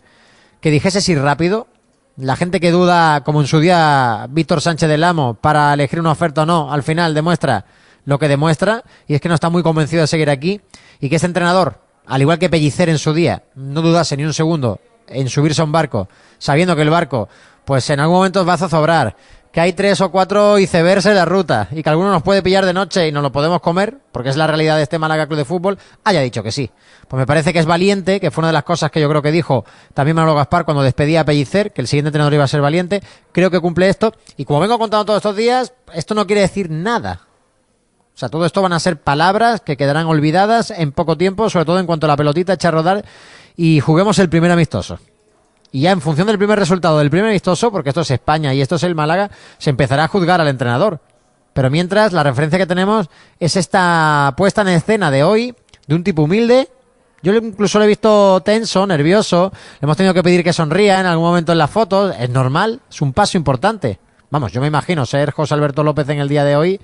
que 0.60 0.70
dijese 0.70 1.00
si 1.00 1.14
rápido, 1.14 1.66
la 2.18 2.34
gente 2.34 2.58
que 2.58 2.72
duda, 2.72 3.22
como 3.22 3.40
en 3.40 3.46
su 3.46 3.60
día 3.60 4.26
Víctor 4.28 4.60
Sánchez 4.60 4.88
del 4.88 5.04
Amo, 5.04 5.34
para 5.34 5.72
elegir 5.72 6.00
una 6.00 6.10
oferta 6.10 6.42
o 6.42 6.46
no, 6.46 6.72
al 6.72 6.82
final 6.82 7.14
demuestra 7.14 7.64
lo 8.04 8.18
que 8.18 8.26
demuestra, 8.26 8.82
y 9.06 9.14
es 9.14 9.20
que 9.20 9.28
no 9.28 9.36
está 9.36 9.50
muy 9.50 9.62
convencido 9.62 10.00
de 10.00 10.08
seguir 10.08 10.28
aquí, 10.28 10.60
y 10.98 11.08
que 11.08 11.16
ese 11.16 11.26
entrenador, 11.26 11.80
al 12.06 12.20
igual 12.20 12.38
que 12.40 12.50
Pellicer 12.50 12.88
en 12.88 12.98
su 12.98 13.12
día, 13.12 13.44
no 13.54 13.82
dudase 13.82 14.16
ni 14.16 14.24
un 14.24 14.34
segundo 14.34 14.80
en 15.06 15.28
subirse 15.28 15.60
a 15.60 15.64
un 15.64 15.70
barco, 15.70 16.08
sabiendo 16.38 16.74
que 16.74 16.82
el 16.82 16.90
barco, 16.90 17.28
pues 17.64 17.88
en 17.90 18.00
algún 18.00 18.16
momento 18.16 18.44
va 18.44 18.54
a 18.54 18.58
zozobrar, 18.58 19.14
que 19.58 19.62
hay 19.62 19.72
tres 19.72 20.00
o 20.00 20.12
cuatro 20.12 20.56
icebergs 20.60 21.06
en 21.06 21.16
la 21.16 21.24
ruta 21.24 21.66
y 21.72 21.82
que 21.82 21.90
alguno 21.90 22.12
nos 22.12 22.22
puede 22.22 22.44
pillar 22.44 22.64
de 22.64 22.72
noche 22.72 23.08
y 23.08 23.10
nos 23.10 23.24
lo 23.24 23.32
podemos 23.32 23.60
comer, 23.60 23.98
porque 24.12 24.28
es 24.28 24.36
la 24.36 24.46
realidad 24.46 24.76
de 24.76 24.84
este 24.84 25.00
Málaga 25.00 25.26
Club 25.26 25.36
de 25.36 25.44
Fútbol, 25.44 25.80
haya 26.04 26.20
dicho 26.20 26.44
que 26.44 26.52
sí. 26.52 26.70
Pues 27.08 27.18
me 27.18 27.26
parece 27.26 27.52
que 27.52 27.58
es 27.58 27.66
valiente, 27.66 28.20
que 28.20 28.30
fue 28.30 28.42
una 28.42 28.50
de 28.50 28.52
las 28.52 28.62
cosas 28.62 28.92
que 28.92 29.00
yo 29.00 29.08
creo 29.08 29.20
que 29.20 29.32
dijo 29.32 29.64
también 29.94 30.14
Manolo 30.14 30.36
Gaspar 30.36 30.64
cuando 30.64 30.84
despedía 30.84 31.22
a 31.22 31.24
Pellicer, 31.24 31.72
que 31.72 31.80
el 31.80 31.88
siguiente 31.88 32.10
entrenador 32.10 32.34
iba 32.34 32.44
a 32.44 32.46
ser 32.46 32.60
valiente. 32.60 33.02
Creo 33.32 33.50
que 33.50 33.58
cumple 33.58 33.88
esto. 33.88 34.12
Y 34.36 34.44
como 34.44 34.60
vengo 34.60 34.78
contando 34.78 35.06
todos 35.06 35.16
estos 35.16 35.34
días, 35.34 35.72
esto 35.92 36.14
no 36.14 36.24
quiere 36.28 36.42
decir 36.42 36.70
nada. 36.70 37.22
O 38.14 38.16
sea, 38.16 38.28
todo 38.28 38.46
esto 38.46 38.62
van 38.62 38.74
a 38.74 38.78
ser 38.78 39.00
palabras 39.00 39.60
que 39.60 39.76
quedarán 39.76 40.06
olvidadas 40.06 40.70
en 40.70 40.92
poco 40.92 41.18
tiempo, 41.18 41.50
sobre 41.50 41.64
todo 41.64 41.80
en 41.80 41.86
cuanto 41.86 42.06
a 42.06 42.10
la 42.10 42.16
pelotita 42.16 42.52
echa 42.52 42.68
a 42.68 42.70
rodar 42.70 43.04
y 43.56 43.80
juguemos 43.80 44.20
el 44.20 44.28
primer 44.28 44.52
amistoso. 44.52 45.00
Y 45.70 45.82
ya 45.82 45.90
en 45.90 46.00
función 46.00 46.26
del 46.26 46.38
primer 46.38 46.58
resultado 46.58 46.98
del 46.98 47.10
primer 47.10 47.30
amistoso, 47.30 47.70
porque 47.70 47.90
esto 47.90 48.00
es 48.00 48.10
España 48.10 48.54
y 48.54 48.60
esto 48.60 48.76
es 48.76 48.82
el 48.82 48.94
Málaga, 48.94 49.30
se 49.58 49.70
empezará 49.70 50.04
a 50.04 50.08
juzgar 50.08 50.40
al 50.40 50.48
entrenador. 50.48 51.00
Pero 51.52 51.70
mientras, 51.70 52.12
la 52.12 52.22
referencia 52.22 52.58
que 52.58 52.66
tenemos 52.66 53.08
es 53.38 53.56
esta 53.56 54.34
puesta 54.36 54.62
en 54.62 54.68
escena 54.68 55.10
de 55.10 55.24
hoy, 55.24 55.54
de 55.86 55.94
un 55.94 56.04
tipo 56.04 56.22
humilde. 56.22 56.68
Yo 57.22 57.34
incluso 57.34 57.78
lo 57.78 57.84
he 57.84 57.88
visto 57.88 58.40
tenso, 58.44 58.86
nervioso. 58.86 59.52
Le 59.80 59.86
hemos 59.86 59.96
tenido 59.96 60.14
que 60.14 60.22
pedir 60.22 60.44
que 60.44 60.52
sonría 60.52 61.00
en 61.00 61.06
algún 61.06 61.26
momento 61.26 61.52
en 61.52 61.58
las 61.58 61.70
fotos. 61.70 62.14
Es 62.18 62.30
normal, 62.30 62.80
es 62.88 63.02
un 63.02 63.12
paso 63.12 63.36
importante. 63.36 63.98
Vamos, 64.30 64.52
yo 64.52 64.60
me 64.60 64.68
imagino 64.68 65.04
ser 65.04 65.32
José 65.32 65.54
Alberto 65.54 65.82
López 65.82 66.08
en 66.10 66.20
el 66.20 66.28
día 66.28 66.44
de 66.44 66.54
hoy 66.54 66.80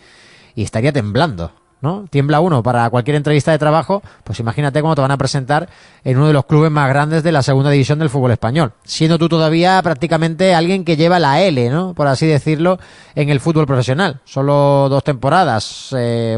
y 0.55 0.65
estaría 0.65 0.93
temblando. 0.93 1.53
¿No? 1.85 2.07
Tiembla 2.11 2.41
uno 2.41 2.65
para 2.65 2.91
cualquier 2.91 3.15
entrevista 3.15 3.53
de 3.53 3.59
trabajo, 3.59 4.03
pues 4.25 4.41
imagínate 4.41 4.81
cómo 4.81 4.97
te 4.97 5.03
van 5.03 5.13
a 5.13 5.17
presentar 5.17 5.69
en 6.03 6.17
uno 6.17 6.27
de 6.27 6.33
los 6.33 6.47
clubes 6.47 6.73
más 6.73 6.89
grandes 6.89 7.23
de 7.23 7.31
la 7.31 7.45
segunda 7.45 7.71
división 7.71 8.01
del 8.01 8.11
fútbol 8.11 8.33
español, 8.33 8.73
siendo 8.83 9.19
tú 9.19 9.29
todavía 9.29 9.81
prácticamente 9.83 10.55
alguien 10.55 10.85
que 10.85 10.97
lleva 10.97 11.21
la 11.21 11.41
L, 11.43 11.71
¿no? 11.71 11.95
Por 11.95 12.09
así 12.09 12.27
decirlo, 12.27 12.81
en 13.15 13.29
el 13.29 13.39
fútbol 13.39 13.67
profesional. 13.67 14.21
Solo 14.25 14.89
dos 14.89 15.05
temporadas, 15.05 15.95
eh, 15.97 16.37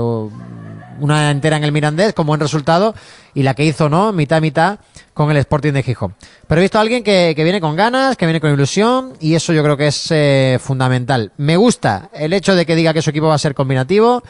una 1.01 1.31
entera 1.31 1.57
en 1.57 1.65
el 1.65 1.73
Mirandés 1.73 2.13
con 2.13 2.27
buen 2.27 2.41
resultado 2.41 2.95
y 3.35 3.43
la 3.43 3.55
que 3.55 3.65
hizo, 3.65 3.89
¿no? 3.89 4.13
Mitad 4.13 4.41
mitad 4.41 4.79
con 5.15 5.31
el 5.31 5.37
Sporting 5.39 5.73
de 5.73 5.83
Gijón. 5.83 6.15
Pero 6.47 6.61
he 6.61 6.65
visto 6.65 6.79
a 6.79 6.83
alguien 6.83 7.03
que, 7.03 7.35
viene 7.37 7.61
con 7.61 7.75
ganas, 7.75 8.17
que 8.17 8.27
viene 8.27 8.41
con 8.41 8.53
ilusión 8.53 9.15
y 9.21 9.35
eso 9.35 9.53
yo 9.53 9.63
creo 9.63 9.77
que 9.77 9.87
es 9.87 10.09
eh, 10.11 10.59
fundamental. 10.61 11.33
Me 11.39 11.57
gusta 11.57 12.11
el 12.13 12.33
hecho 12.33 12.55
de 12.55 12.67
que 12.67 12.77
diga 12.77 12.93
que 12.93 13.03
su 13.03 13.11
equipo 13.11 13.27
va 13.27 13.35
a 13.35 13.39
ser 13.39 13.55
combinativo, 13.55 14.23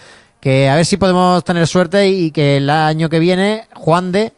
que 0.46 0.68
a 0.68 0.76
ver 0.76 0.86
si 0.86 0.96
podemos 0.96 1.42
tener 1.42 1.66
suerte 1.66 2.06
y 2.08 2.30
que 2.30 2.58
el 2.58 2.70
año 2.70 3.08
que 3.08 3.18
viene 3.18 3.66
Juan 3.74 4.12
de 4.12 4.32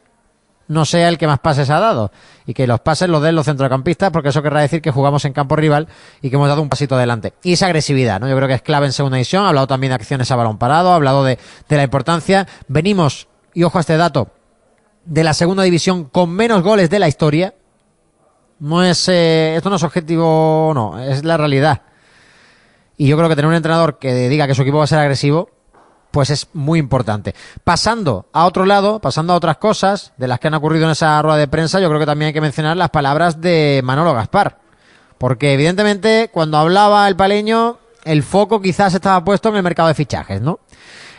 no 0.67 0.87
sea 0.87 1.07
el 1.11 1.19
que 1.19 1.27
más 1.27 1.39
pases 1.39 1.69
ha 1.69 1.81
dado 1.81 2.11
y 2.47 2.55
que 2.55 2.67
los 2.67 2.81
pases 2.81 3.11
los 3.11 3.21
den 3.23 3.35
los 3.35 3.45
centrocampistas 3.45 4.11
porque 4.11 4.31
eso 4.31 4.43
querrá 4.43 4.63
decir 4.63 4.81
que 4.81 4.91
jugamos 4.91 5.27
en 5.27 5.35
campo 5.35 5.55
rival 5.55 5.87
y 6.23 6.31
que 6.31 6.37
hemos 6.37 6.49
dado 6.49 6.63
un 6.63 6.71
pasito 6.71 6.95
adelante. 6.95 7.35
Y 7.43 7.53
esa 7.53 7.67
agresividad, 7.67 8.21
¿no? 8.21 8.27
Yo 8.27 8.35
creo 8.37 8.49
que 8.49 8.55
es 8.55 8.63
clave 8.63 8.87
en 8.87 8.95
segunda 8.95 9.17
división, 9.17 9.45
ha 9.45 9.51
hablado 9.51 9.67
también 9.67 9.91
de 9.91 9.97
acciones 9.97 10.31
a 10.31 10.37
balón 10.37 10.57
parado, 10.57 10.93
ha 10.93 10.95
hablado 10.95 11.25
de, 11.25 11.39
de 11.69 11.77
la 11.77 11.83
importancia. 11.83 12.49
Venimos, 12.69 13.29
y 13.53 13.65
ojo 13.65 13.77
a 13.77 13.83
este 13.83 13.99
dato, 13.99 14.29
de 15.05 15.25
la 15.25 15.35
segunda 15.35 15.63
división 15.63 16.05
con 16.05 16.31
menos 16.31 16.63
goles 16.63 16.89
de 16.89 17.01
la 17.01 17.09
historia. 17.09 17.53
No 18.61 18.83
es, 18.83 19.11
eh, 19.11 19.57
esto 19.57 19.69
no 19.69 19.77
es 19.77 19.83
objetivo, 19.83 20.73
no, 20.75 20.99
es 21.01 21.23
la 21.23 21.37
realidad. 21.37 21.83
Y 22.97 23.09
yo 23.09 23.19
creo 23.19 23.29
que 23.29 23.37
tener 23.37 23.51
un 23.51 23.57
entrenador 23.57 23.99
que 23.99 24.15
diga 24.31 24.47
que 24.47 24.55
su 24.55 24.63
equipo 24.63 24.79
va 24.79 24.85
a 24.85 24.87
ser 24.87 25.01
agresivo, 25.01 25.58
pues 26.11 26.31
es 26.31 26.49
muy 26.53 26.79
importante. 26.79 27.35
Pasando 27.65 28.27
a 28.33 28.47
otro 28.47 28.65
lado, 28.65 29.01
pasando 29.01 29.33
a 29.33 29.37
otras 29.37 29.59
cosas 29.59 30.13
de 30.17 30.29
las 30.29 30.41
que 30.41 30.49
han 30.49 30.55
ocurrido 30.55 30.87
en 30.87 30.93
esa 30.93 31.21
rueda 31.23 31.39
de 31.39 31.49
prensa, 31.49 31.81
yo 31.81 31.89
creo 31.89 32.01
que 32.01 32.07
también 32.07 32.29
hay 32.29 32.33
que 32.33 32.41
mencionar 32.41 32.77
las 32.77 32.91
palabras 32.91 33.41
de 33.41 33.81
Manolo 33.85 34.15
Gaspar. 34.15 34.59
Porque 35.19 35.53
evidentemente 35.53 36.31
cuando 36.33 36.59
hablaba 36.59 37.07
el 37.09 37.17
paleño, 37.17 37.79
el 38.05 38.23
foco 38.23 38.63
quizás 38.63 38.95
estaba 38.95 39.25
puesto 39.25 39.49
en 39.49 39.57
el 39.57 39.63
mercado 39.63 39.89
de 39.89 39.95
fichajes, 39.95 40.41
¿no? 40.41 40.61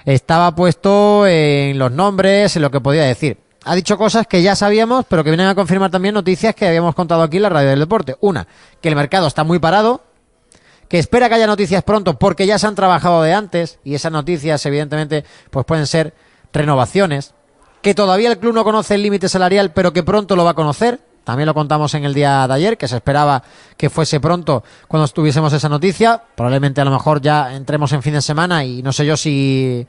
Estaba 0.06 0.56
puesto 0.56 1.28
en 1.28 1.78
los 1.78 1.92
nombres, 1.92 2.56
en 2.56 2.62
lo 2.62 2.72
que 2.72 2.80
podía 2.80 3.04
decir. 3.04 3.38
Ha 3.66 3.76
dicho 3.76 3.98
cosas 3.98 4.26
que 4.26 4.42
ya 4.42 4.56
sabíamos, 4.56 5.06
pero 5.08 5.24
que 5.24 5.30
vienen 5.30 5.48
a 5.48 5.56
confirmar 5.56 5.92
también 5.92 6.14
noticias 6.14 6.56
que 6.56 6.66
habíamos 6.66 6.96
contado 6.96 7.22
aquí 7.22 7.38
en 7.38 7.44
la 7.44 7.50
radio 7.50 7.70
del 7.70 7.80
deporte. 7.80 8.16
Una, 8.22 8.48
que 8.82 8.88
el 8.88 8.96
mercado 8.96 9.28
está 9.28 9.44
muy 9.44 9.60
parado, 9.60 10.02
que 10.90 11.00
espera 11.00 11.30
que 11.30 11.36
haya 11.36 11.48
noticias 11.48 11.84
pronto 11.84 12.20
porque 12.20 12.46
ya 12.46 12.60
se 12.60 12.68
han 12.68 12.76
trabajado 12.76 13.22
de 13.22 13.34
antes 13.34 13.80
y 13.86 13.96
esas 13.96 14.12
noticias 14.12 14.66
evidentemente 14.66 15.24
pues 15.50 15.66
pueden 15.66 15.88
ser 15.88 16.14
renovaciones, 16.52 17.34
que 17.82 17.96
todavía 17.96 18.30
el 18.30 18.40
club 18.40 18.54
no 18.54 18.66
conoce 18.66 18.96
el 18.96 19.04
límite 19.04 19.30
salarial 19.30 19.72
pero 19.72 19.94
que 19.94 20.04
pronto 20.04 20.36
lo 20.36 20.44
va 20.44 20.52
a 20.52 20.56
conocer, 20.56 21.00
también 21.24 21.46
lo 21.46 21.54
contamos 21.54 21.94
en 21.94 22.06
el 22.06 22.14
día 22.16 22.48
de 22.48 22.54
ayer, 22.56 22.78
que 22.78 22.88
se 22.88 22.96
esperaba 22.96 23.44
que 23.78 23.92
fuese 23.92 24.20
pronto 24.20 24.64
cuando 24.88 25.08
tuviésemos 25.10 25.54
esa 25.54 25.70
noticia. 25.70 26.24
Probablemente 26.36 26.82
a 26.82 26.86
lo 26.86 26.90
mejor 26.90 27.22
ya 27.22 27.54
entremos 27.54 27.92
en 27.94 28.02
fin 28.02 28.14
de 28.14 28.24
semana 28.24 28.64
y 28.64 28.82
no 28.82 28.92
sé 28.92 29.06
yo 29.06 29.16
si 29.16 29.86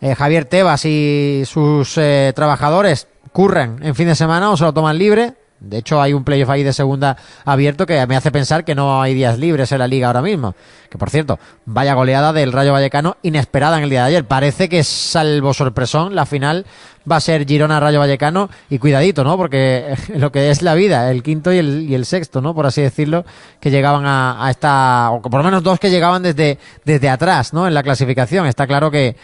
eh, 0.00 0.14
Javier 0.14 0.44
Tebas 0.44 0.84
y 0.84 1.42
sus 1.46 1.98
eh, 1.98 2.32
trabajadores 2.36 3.08
curren 3.32 3.80
en 3.82 3.96
fin 3.96 4.06
de 4.06 4.14
semana 4.14 4.50
o 4.50 4.56
se 4.56 4.62
lo 4.62 4.72
toman 4.72 4.96
libre. 4.96 5.34
De 5.60 5.78
hecho, 5.78 6.00
hay 6.00 6.12
un 6.12 6.24
playoff 6.24 6.50
ahí 6.50 6.62
de 6.62 6.72
segunda 6.72 7.16
abierto 7.44 7.86
que 7.86 8.06
me 8.06 8.16
hace 8.16 8.30
pensar 8.30 8.64
que 8.64 8.74
no 8.74 9.00
hay 9.00 9.14
días 9.14 9.38
libres 9.38 9.72
en 9.72 9.78
la 9.78 9.88
liga 9.88 10.08
ahora 10.08 10.20
mismo. 10.20 10.54
Que 10.90 10.98
por 10.98 11.10
cierto, 11.10 11.38
vaya 11.64 11.94
goleada 11.94 12.32
del 12.32 12.52
Rayo 12.52 12.72
Vallecano 12.72 13.16
inesperada 13.22 13.78
en 13.78 13.84
el 13.84 13.90
día 13.90 14.02
de 14.02 14.08
ayer. 14.08 14.24
Parece 14.24 14.68
que 14.68 14.84
salvo 14.84 15.54
sorpresón, 15.54 16.14
la 16.14 16.26
final 16.26 16.66
va 17.10 17.16
a 17.16 17.20
ser 17.20 17.46
Girona 17.46 17.80
Rayo 17.80 17.98
Vallecano 17.98 18.50
y 18.68 18.78
cuidadito, 18.78 19.24
¿no? 19.24 19.36
Porque 19.36 19.94
lo 20.16 20.30
que 20.30 20.50
es 20.50 20.62
la 20.62 20.74
vida, 20.74 21.10
el 21.10 21.22
quinto 21.22 21.52
y 21.52 21.58
el, 21.58 21.82
y 21.88 21.94
el 21.94 22.04
sexto, 22.04 22.40
¿no? 22.40 22.54
Por 22.54 22.66
así 22.66 22.82
decirlo, 22.82 23.24
que 23.60 23.70
llegaban 23.70 24.06
a, 24.06 24.44
a 24.46 24.50
esta, 24.50 25.10
o 25.12 25.22
por 25.22 25.38
lo 25.38 25.44
menos 25.44 25.62
dos 25.62 25.80
que 25.80 25.90
llegaban 25.90 26.22
desde, 26.22 26.58
desde 26.84 27.08
atrás, 27.08 27.52
¿no? 27.52 27.66
En 27.66 27.74
la 27.74 27.82
clasificación. 27.82 28.46
Está 28.46 28.66
claro 28.66 28.90
que, 28.90 29.16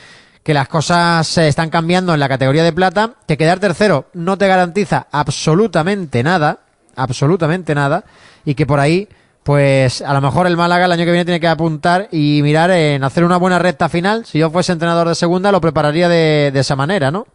que 0.42 0.54
las 0.54 0.68
cosas 0.68 1.26
se 1.26 1.48
están 1.48 1.70
cambiando 1.70 2.14
en 2.14 2.20
la 2.20 2.28
categoría 2.28 2.64
de 2.64 2.72
plata, 2.72 3.14
que 3.26 3.36
quedar 3.36 3.60
tercero 3.60 4.06
no 4.14 4.38
te 4.38 4.48
garantiza 4.48 5.06
absolutamente 5.10 6.22
nada, 6.22 6.60
absolutamente 6.96 7.74
nada, 7.74 8.04
y 8.44 8.54
que 8.54 8.66
por 8.66 8.80
ahí, 8.80 9.08
pues 9.42 10.02
a 10.02 10.14
lo 10.14 10.20
mejor 10.20 10.46
el 10.46 10.56
Málaga 10.56 10.86
el 10.86 10.92
año 10.92 11.04
que 11.04 11.12
viene 11.12 11.24
tiene 11.24 11.40
que 11.40 11.48
apuntar 11.48 12.08
y 12.10 12.40
mirar 12.42 12.70
en 12.70 13.04
hacer 13.04 13.24
una 13.24 13.36
buena 13.36 13.58
recta 13.58 13.88
final. 13.88 14.24
Si 14.24 14.38
yo 14.38 14.50
fuese 14.50 14.72
entrenador 14.72 15.08
de 15.08 15.14
segunda, 15.14 15.52
lo 15.52 15.60
prepararía 15.60 16.08
de, 16.08 16.52
esa 16.54 16.76
manera, 16.76 17.10
¿no? 17.10 17.26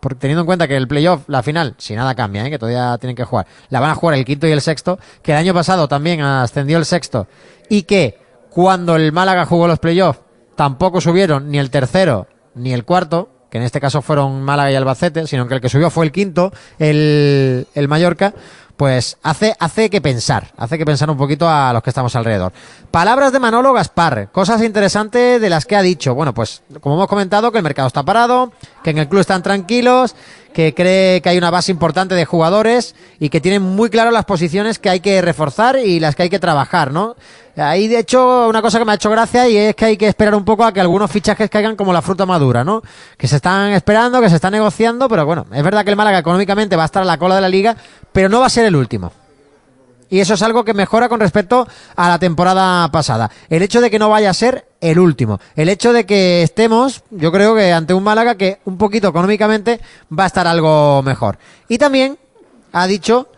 Porque 0.00 0.18
teniendo 0.18 0.40
en 0.40 0.46
cuenta 0.46 0.66
que 0.66 0.76
el 0.76 0.88
playoff, 0.88 1.28
la 1.28 1.44
final, 1.44 1.76
si 1.78 1.94
nada 1.94 2.16
cambia, 2.16 2.44
¿eh? 2.44 2.50
que 2.50 2.58
todavía 2.58 2.98
tienen 2.98 3.14
que 3.14 3.22
jugar, 3.22 3.46
la 3.70 3.78
van 3.78 3.90
a 3.90 3.94
jugar 3.94 4.16
el 4.16 4.24
quinto 4.24 4.48
y 4.48 4.50
el 4.50 4.60
sexto, 4.60 4.98
que 5.22 5.30
el 5.30 5.38
año 5.38 5.54
pasado 5.54 5.86
también 5.86 6.20
ascendió 6.22 6.76
el 6.76 6.84
sexto, 6.84 7.28
y 7.68 7.84
que 7.84 8.18
cuando 8.50 8.96
el 8.96 9.12
Málaga 9.12 9.46
jugó 9.46 9.68
los 9.68 9.78
playoffs, 9.78 10.21
tampoco 10.54 11.00
subieron 11.00 11.50
ni 11.50 11.58
el 11.58 11.70
tercero 11.70 12.26
ni 12.54 12.72
el 12.72 12.84
cuarto, 12.84 13.30
que 13.50 13.58
en 13.58 13.64
este 13.64 13.80
caso 13.80 14.02
fueron 14.02 14.42
Málaga 14.42 14.70
y 14.70 14.74
Albacete, 14.74 15.26
sino 15.26 15.46
que 15.46 15.54
el 15.54 15.60
que 15.60 15.68
subió 15.68 15.90
fue 15.90 16.04
el 16.04 16.12
quinto, 16.12 16.52
el, 16.78 17.66
el 17.74 17.88
Mallorca, 17.88 18.34
pues 18.76 19.18
hace, 19.22 19.54
hace 19.58 19.90
que 19.90 20.00
pensar, 20.00 20.52
hace 20.56 20.78
que 20.78 20.84
pensar 20.84 21.10
un 21.10 21.16
poquito 21.16 21.48
a 21.48 21.72
los 21.72 21.82
que 21.82 21.90
estamos 21.90 22.16
alrededor. 22.16 22.52
Palabras 22.92 23.32
de 23.32 23.40
Manolo 23.40 23.72
Gaspar, 23.72 24.28
cosas 24.32 24.62
interesantes 24.62 25.40
de 25.40 25.48
las 25.48 25.64
que 25.64 25.76
ha 25.76 25.80
dicho. 25.80 26.14
Bueno, 26.14 26.34
pues 26.34 26.62
como 26.82 26.96
hemos 26.96 27.08
comentado, 27.08 27.50
que 27.50 27.56
el 27.56 27.64
mercado 27.64 27.88
está 27.88 28.02
parado, 28.02 28.52
que 28.84 28.90
en 28.90 28.98
el 28.98 29.08
club 29.08 29.22
están 29.22 29.42
tranquilos, 29.42 30.14
que 30.52 30.74
cree 30.74 31.22
que 31.22 31.30
hay 31.30 31.38
una 31.38 31.48
base 31.48 31.72
importante 31.72 32.14
de 32.14 32.26
jugadores 32.26 32.94
y 33.18 33.30
que 33.30 33.40
tienen 33.40 33.62
muy 33.62 33.88
claro 33.88 34.10
las 34.10 34.26
posiciones 34.26 34.78
que 34.78 34.90
hay 34.90 35.00
que 35.00 35.22
reforzar 35.22 35.78
y 35.78 36.00
las 36.00 36.14
que 36.14 36.24
hay 36.24 36.28
que 36.28 36.38
trabajar, 36.38 36.92
¿no? 36.92 37.16
Ahí, 37.56 37.88
de 37.88 37.98
hecho, 37.98 38.46
una 38.50 38.60
cosa 38.60 38.78
que 38.78 38.84
me 38.84 38.92
ha 38.92 38.96
hecho 38.96 39.08
gracia 39.08 39.48
y 39.48 39.56
es 39.56 39.74
que 39.74 39.86
hay 39.86 39.96
que 39.96 40.08
esperar 40.08 40.34
un 40.34 40.44
poco 40.44 40.62
a 40.62 40.74
que 40.74 40.80
algunos 40.82 41.10
fichajes 41.10 41.48
caigan 41.48 41.76
como 41.76 41.94
la 41.94 42.02
fruta 42.02 42.26
madura, 42.26 42.62
¿no? 42.62 42.82
Que 43.16 43.26
se 43.26 43.36
están 43.36 43.72
esperando, 43.72 44.20
que 44.20 44.28
se 44.28 44.34
están 44.34 44.52
negociando, 44.52 45.08
pero 45.08 45.24
bueno, 45.24 45.46
es 45.50 45.62
verdad 45.62 45.82
que 45.82 45.90
el 45.92 45.96
Málaga 45.96 46.18
económicamente 46.18 46.76
va 46.76 46.82
a 46.82 46.86
estar 46.86 47.02
a 47.02 47.06
la 47.06 47.16
cola 47.16 47.36
de 47.36 47.40
la 47.40 47.48
liga, 47.48 47.74
pero 48.12 48.28
no 48.28 48.40
va 48.40 48.46
a 48.48 48.50
ser 48.50 48.66
el 48.66 48.76
último. 48.76 49.12
Y 50.12 50.20
eso 50.20 50.34
es 50.34 50.42
algo 50.42 50.62
que 50.62 50.74
mejora 50.74 51.08
con 51.08 51.20
respecto 51.20 51.66
a 51.96 52.08
la 52.10 52.18
temporada 52.18 52.86
pasada. 52.92 53.30
El 53.48 53.62
hecho 53.62 53.80
de 53.80 53.90
que 53.90 53.98
no 53.98 54.10
vaya 54.10 54.28
a 54.28 54.34
ser 54.34 54.66
el 54.82 54.98
último. 54.98 55.40
El 55.56 55.70
hecho 55.70 55.94
de 55.94 56.04
que 56.04 56.42
estemos, 56.42 57.02
yo 57.10 57.32
creo 57.32 57.54
que 57.54 57.72
ante 57.72 57.94
un 57.94 58.02
Málaga 58.04 58.34
que 58.34 58.58
un 58.66 58.76
poquito 58.76 59.08
económicamente 59.08 59.80
va 60.12 60.24
a 60.24 60.26
estar 60.26 60.46
algo 60.46 61.00
mejor. 61.02 61.38
Y 61.66 61.78
también 61.78 62.18
ha 62.72 62.86
dicho 62.86 63.28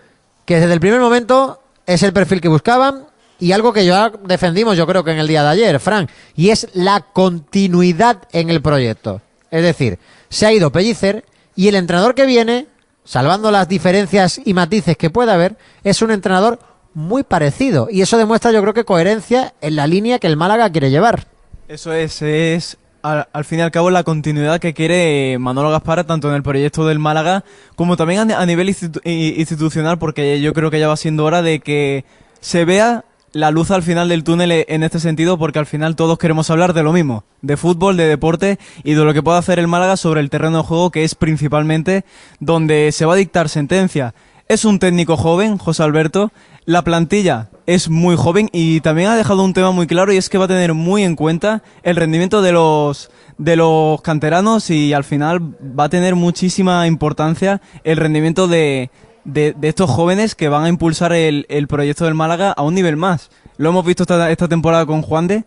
que 0.44 0.58
desde 0.58 0.72
el 0.72 0.80
primer 0.80 0.98
momento 0.98 1.62
es 1.86 2.02
el 2.02 2.12
perfil 2.12 2.40
que 2.40 2.48
buscaban 2.48 3.06
y 3.38 3.52
algo 3.52 3.72
que 3.72 3.86
ya 3.86 4.10
defendimos 4.24 4.76
yo 4.76 4.84
creo 4.88 5.04
que 5.04 5.12
en 5.12 5.20
el 5.20 5.28
día 5.28 5.44
de 5.44 5.50
ayer, 5.50 5.78
Frank, 5.78 6.10
y 6.34 6.50
es 6.50 6.66
la 6.72 7.02
continuidad 7.02 8.22
en 8.32 8.50
el 8.50 8.60
proyecto. 8.60 9.20
Es 9.52 9.62
decir, 9.62 10.00
se 10.28 10.44
ha 10.44 10.52
ido 10.52 10.72
Pellicer 10.72 11.24
y 11.54 11.68
el 11.68 11.76
entrenador 11.76 12.16
que 12.16 12.26
viene 12.26 12.66
salvando 13.04 13.50
las 13.50 13.68
diferencias 13.68 14.40
y 14.44 14.54
matices 14.54 14.96
que 14.96 15.10
pueda 15.10 15.34
haber, 15.34 15.56
es 15.82 16.02
un 16.02 16.10
entrenador 16.10 16.58
muy 16.94 17.22
parecido. 17.22 17.88
Y 17.90 18.02
eso 18.02 18.16
demuestra, 18.16 18.52
yo 18.52 18.62
creo 18.62 18.74
que 18.74 18.84
coherencia 18.84 19.54
en 19.60 19.76
la 19.76 19.86
línea 19.86 20.18
que 20.18 20.26
el 20.26 20.36
Málaga 20.36 20.70
quiere 20.70 20.90
llevar. 20.90 21.26
Eso 21.68 21.92
es, 21.92 22.22
es 22.22 22.78
al, 23.04 23.44
fin 23.44 23.58
y 23.58 23.62
al 23.62 23.70
cabo 23.70 23.90
la 23.90 24.02
continuidad 24.02 24.60
que 24.60 24.72
quiere 24.72 25.36
Manolo 25.38 25.70
Gaspar 25.70 26.04
tanto 26.04 26.28
en 26.28 26.34
el 26.34 26.42
proyecto 26.42 26.86
del 26.86 26.98
Málaga 26.98 27.44
como 27.76 27.96
también 27.96 28.32
a, 28.32 28.46
nivel 28.46 28.68
institu 28.68 29.00
institucional 29.04 29.98
porque 29.98 30.40
yo 30.40 30.54
creo 30.54 30.70
que 30.70 30.80
ya 30.80 30.88
va 30.88 30.96
siendo 30.96 31.24
hora 31.24 31.42
de 31.42 31.60
que 31.60 32.04
se 32.40 32.64
vea 32.64 33.04
la 33.34 33.50
luz 33.50 33.72
al 33.72 33.82
final 33.82 34.08
del 34.08 34.22
túnel 34.22 34.64
en 34.68 34.82
este 34.84 35.00
sentido 35.00 35.36
porque 35.36 35.58
al 35.58 35.66
final 35.66 35.96
todos 35.96 36.18
queremos 36.18 36.50
hablar 36.50 36.72
de 36.72 36.84
lo 36.84 36.92
mismo, 36.92 37.24
de 37.42 37.56
fútbol, 37.56 37.96
de 37.96 38.06
deporte 38.06 38.58
y 38.84 38.94
de 38.94 39.04
lo 39.04 39.12
que 39.12 39.24
puede 39.24 39.38
hacer 39.38 39.58
el 39.58 39.66
Málaga 39.66 39.96
sobre 39.96 40.20
el 40.20 40.30
terreno 40.30 40.58
de 40.58 40.62
juego 40.62 40.90
que 40.90 41.02
es 41.02 41.16
principalmente 41.16 42.04
donde 42.38 42.92
se 42.92 43.04
va 43.04 43.14
a 43.14 43.16
dictar 43.16 43.48
sentencia. 43.48 44.14
Es 44.46 44.64
un 44.64 44.78
técnico 44.78 45.16
joven, 45.16 45.58
José 45.58 45.82
Alberto, 45.82 46.30
la 46.64 46.82
plantilla 46.82 47.50
es 47.66 47.90
muy 47.90 48.14
joven 48.14 48.50
y 48.52 48.80
también 48.80 49.08
ha 49.08 49.16
dejado 49.16 49.42
un 49.42 49.52
tema 49.52 49.72
muy 49.72 49.88
claro 49.88 50.12
y 50.12 50.16
es 50.16 50.28
que 50.28 50.38
va 50.38 50.44
a 50.44 50.48
tener 50.48 50.72
muy 50.72 51.02
en 51.02 51.16
cuenta 51.16 51.62
el 51.82 51.96
rendimiento 51.96 52.40
de 52.40 52.52
los 52.52 53.10
de 53.36 53.56
los 53.56 54.00
canteranos 54.02 54.70
y 54.70 54.92
al 54.92 55.02
final 55.02 55.40
va 55.76 55.84
a 55.84 55.88
tener 55.88 56.14
muchísima 56.14 56.86
importancia 56.86 57.60
el 57.82 57.96
rendimiento 57.96 58.46
de, 58.46 58.90
de, 59.24 59.52
de, 59.52 59.68
estos 59.68 59.90
jóvenes 59.90 60.34
que 60.34 60.48
van 60.48 60.64
a 60.64 60.68
impulsar 60.68 61.12
el, 61.12 61.46
el, 61.48 61.66
proyecto 61.66 62.04
del 62.04 62.14
Málaga 62.14 62.52
a 62.52 62.62
un 62.62 62.74
nivel 62.74 62.96
más. 62.96 63.30
Lo 63.56 63.70
hemos 63.70 63.84
visto 63.84 64.02
esta, 64.04 64.30
esta 64.30 64.48
temporada 64.48 64.86
con 64.86 65.02
Juan 65.02 65.26
de, 65.26 65.44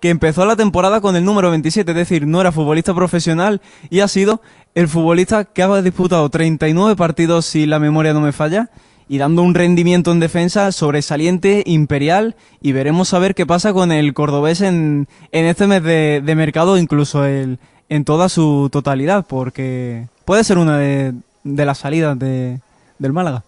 que 0.00 0.10
empezó 0.10 0.44
la 0.46 0.56
temporada 0.56 1.00
con 1.00 1.16
el 1.16 1.24
número 1.24 1.50
27, 1.50 1.90
es 1.90 1.96
decir, 1.96 2.26
no 2.26 2.40
era 2.40 2.52
futbolista 2.52 2.94
profesional 2.94 3.60
y 3.90 4.00
ha 4.00 4.08
sido 4.08 4.40
el 4.74 4.88
futbolista 4.88 5.44
que 5.44 5.62
ha 5.62 5.82
disputado 5.82 6.28
39 6.28 6.96
partidos, 6.96 7.46
si 7.46 7.66
la 7.66 7.78
memoria 7.78 8.12
no 8.12 8.20
me 8.20 8.32
falla, 8.32 8.70
y 9.08 9.18
dando 9.18 9.42
un 9.42 9.54
rendimiento 9.54 10.12
en 10.12 10.20
defensa 10.20 10.70
sobresaliente, 10.70 11.62
imperial, 11.66 12.36
y 12.60 12.72
veremos 12.72 13.14
a 13.14 13.18
ver 13.18 13.34
qué 13.34 13.46
pasa 13.46 13.72
con 13.72 13.90
el 13.90 14.12
cordobés 14.14 14.60
en, 14.60 15.08
en 15.32 15.46
este 15.46 15.66
mes 15.66 15.82
de, 15.82 16.22
de 16.24 16.34
mercado, 16.34 16.78
incluso 16.78 17.24
el, 17.24 17.58
en 17.88 18.04
toda 18.04 18.28
su 18.28 18.68
totalidad, 18.70 19.26
porque 19.26 20.06
puede 20.24 20.44
ser 20.44 20.58
una 20.58 20.78
de, 20.78 21.14
de 21.42 21.64
las 21.64 21.78
salidas 21.78 22.18
de, 22.18 22.60
del 22.98 23.12
Málaga. 23.12 23.42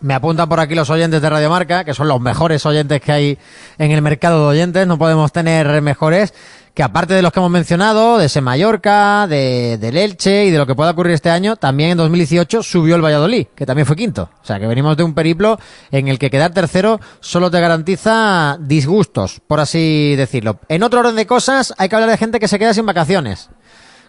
Me 0.00 0.14
apuntan 0.14 0.48
por 0.48 0.60
aquí 0.60 0.74
los 0.74 0.90
oyentes 0.90 1.22
de 1.22 1.30
Radio 1.30 1.48
Marca, 1.48 1.84
que 1.84 1.94
son 1.94 2.08
los 2.08 2.20
mejores 2.20 2.64
oyentes 2.66 3.00
que 3.00 3.12
hay 3.12 3.38
en 3.78 3.90
el 3.90 4.02
mercado 4.02 4.40
de 4.40 4.58
oyentes, 4.58 4.86
no 4.86 4.98
podemos 4.98 5.32
tener 5.32 5.80
mejores, 5.80 6.34
que 6.74 6.82
aparte 6.82 7.14
de 7.14 7.22
los 7.22 7.32
que 7.32 7.40
hemos 7.40 7.50
mencionado, 7.50 8.18
de 8.18 8.26
ese 8.26 8.40
Mallorca, 8.40 9.26
de, 9.26 9.78
del 9.78 9.96
Elche 9.96 10.46
y 10.46 10.50
de 10.50 10.58
lo 10.58 10.66
que 10.66 10.74
pueda 10.74 10.90
ocurrir 10.90 11.14
este 11.14 11.30
año, 11.30 11.56
también 11.56 11.90
en 11.90 11.96
2018 11.98 12.62
subió 12.62 12.96
el 12.96 13.04
Valladolid, 13.04 13.46
que 13.54 13.64
también 13.64 13.86
fue 13.86 13.96
quinto. 13.96 14.28
O 14.42 14.44
sea 14.44 14.58
que 14.58 14.66
venimos 14.66 14.96
de 14.96 15.04
un 15.04 15.14
periplo 15.14 15.58
en 15.90 16.08
el 16.08 16.18
que 16.18 16.30
quedar 16.30 16.52
tercero 16.52 17.00
solo 17.20 17.50
te 17.50 17.60
garantiza 17.60 18.58
disgustos, 18.60 19.40
por 19.46 19.60
así 19.60 20.16
decirlo. 20.16 20.58
En 20.68 20.82
otro 20.82 21.00
orden 21.00 21.16
de 21.16 21.26
cosas, 21.26 21.72
hay 21.78 21.88
que 21.88 21.94
hablar 21.94 22.10
de 22.10 22.18
gente 22.18 22.40
que 22.40 22.48
se 22.48 22.58
queda 22.58 22.74
sin 22.74 22.84
vacaciones 22.84 23.48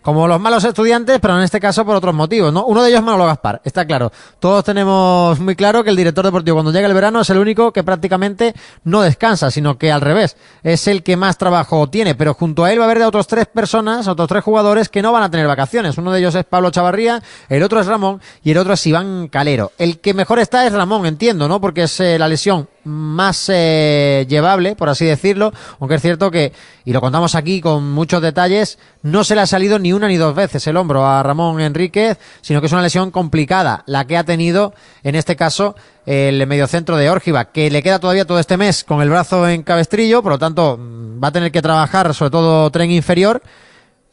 como 0.05 0.27
los 0.27 0.39
malos 0.39 0.63
estudiantes, 0.63 1.19
pero 1.19 1.35
en 1.35 1.41
este 1.41 1.59
caso 1.59 1.83
por 1.83 1.95
otros 1.95 2.13
motivos, 2.13 2.53
¿no? 2.53 2.63
Uno 2.67 2.83
de 2.83 2.89
ellos 2.89 2.99
es 2.99 3.05
Manolo 3.05 3.25
Gaspar, 3.25 3.59
está 3.63 3.85
claro. 3.85 4.11
Todos 4.37 4.63
tenemos 4.63 5.39
muy 5.39 5.55
claro 5.55 5.83
que 5.83 5.89
el 5.89 5.95
director 5.95 6.23
deportivo 6.23 6.57
cuando 6.57 6.71
llega 6.71 6.87
el 6.87 6.93
verano 6.93 7.21
es 7.21 7.29
el 7.31 7.39
único 7.39 7.73
que 7.73 7.83
prácticamente 7.83 8.53
no 8.83 9.01
descansa, 9.01 9.49
sino 9.49 9.79
que 9.79 9.91
al 9.91 10.01
revés, 10.01 10.37
es 10.61 10.87
el 10.87 11.01
que 11.01 11.17
más 11.17 11.39
trabajo 11.39 11.89
tiene, 11.89 12.13
pero 12.13 12.35
junto 12.35 12.63
a 12.63 12.71
él 12.71 12.77
va 12.77 12.83
a 12.83 12.85
haber 12.85 12.99
de 12.99 13.05
otros 13.05 13.25
tres 13.25 13.47
personas, 13.47 14.07
otros 14.07 14.29
tres 14.29 14.43
jugadores 14.43 14.89
que 14.89 15.01
no 15.01 15.11
van 15.11 15.23
a 15.23 15.31
tener 15.31 15.47
vacaciones. 15.47 15.97
Uno 15.97 16.11
de 16.11 16.19
ellos 16.19 16.35
es 16.35 16.45
Pablo 16.45 16.69
Chavarría, 16.69 17.23
el 17.49 17.63
otro 17.63 17.79
es 17.79 17.87
Ramón 17.87 18.21
y 18.43 18.51
el 18.51 18.59
otro 18.59 18.73
es 18.73 18.85
Iván 18.85 19.27
Calero. 19.29 19.71
El 19.79 19.99
que 20.01 20.13
mejor 20.13 20.37
está 20.37 20.67
es 20.67 20.73
Ramón, 20.73 21.07
entiendo, 21.07 21.47
¿no? 21.47 21.59
Porque 21.59 21.81
es 21.81 21.99
eh, 21.99 22.19
la 22.19 22.27
lesión 22.27 22.67
más 22.85 23.49
eh, 23.53 24.25
llevable, 24.29 24.75
por 24.75 24.89
así 24.89 25.05
decirlo, 25.05 25.51
aunque 25.79 25.95
es 25.95 26.01
cierto 26.01 26.31
que, 26.31 26.53
y 26.85 26.93
lo 26.93 27.01
contamos 27.01 27.35
aquí 27.35 27.61
con 27.61 27.91
muchos 27.91 28.21
detalles, 28.21 28.79
no 29.01 29.23
se 29.23 29.35
le 29.35 29.41
ha 29.41 29.47
salido 29.47 29.79
ni 29.79 29.91
una 29.91 30.07
ni 30.07 30.17
dos 30.17 30.35
veces 30.35 30.65
el 30.67 30.77
hombro 30.77 31.05
a 31.05 31.21
Ramón 31.23 31.59
Enríquez, 31.59 32.17
sino 32.41 32.61
que 32.61 32.67
es 32.67 32.73
una 32.73 32.81
lesión 32.81 33.11
complicada, 33.11 33.83
la 33.87 34.05
que 34.05 34.17
ha 34.17 34.23
tenido, 34.23 34.73
en 35.03 35.15
este 35.15 35.35
caso, 35.35 35.75
el 36.05 36.45
mediocentro 36.47 36.97
de 36.97 37.09
Órgiva, 37.09 37.45
que 37.45 37.69
le 37.69 37.83
queda 37.83 37.99
todavía 37.99 38.25
todo 38.25 38.39
este 38.39 38.57
mes 38.57 38.83
con 38.83 39.01
el 39.01 39.09
brazo 39.09 39.47
en 39.49 39.63
cabestrillo, 39.63 40.23
por 40.23 40.33
lo 40.33 40.39
tanto, 40.39 40.79
va 40.79 41.29
a 41.29 41.31
tener 41.31 41.51
que 41.51 41.61
trabajar 41.61 42.13
sobre 42.13 42.31
todo 42.31 42.69
tren 42.69 42.91
inferior, 42.91 43.41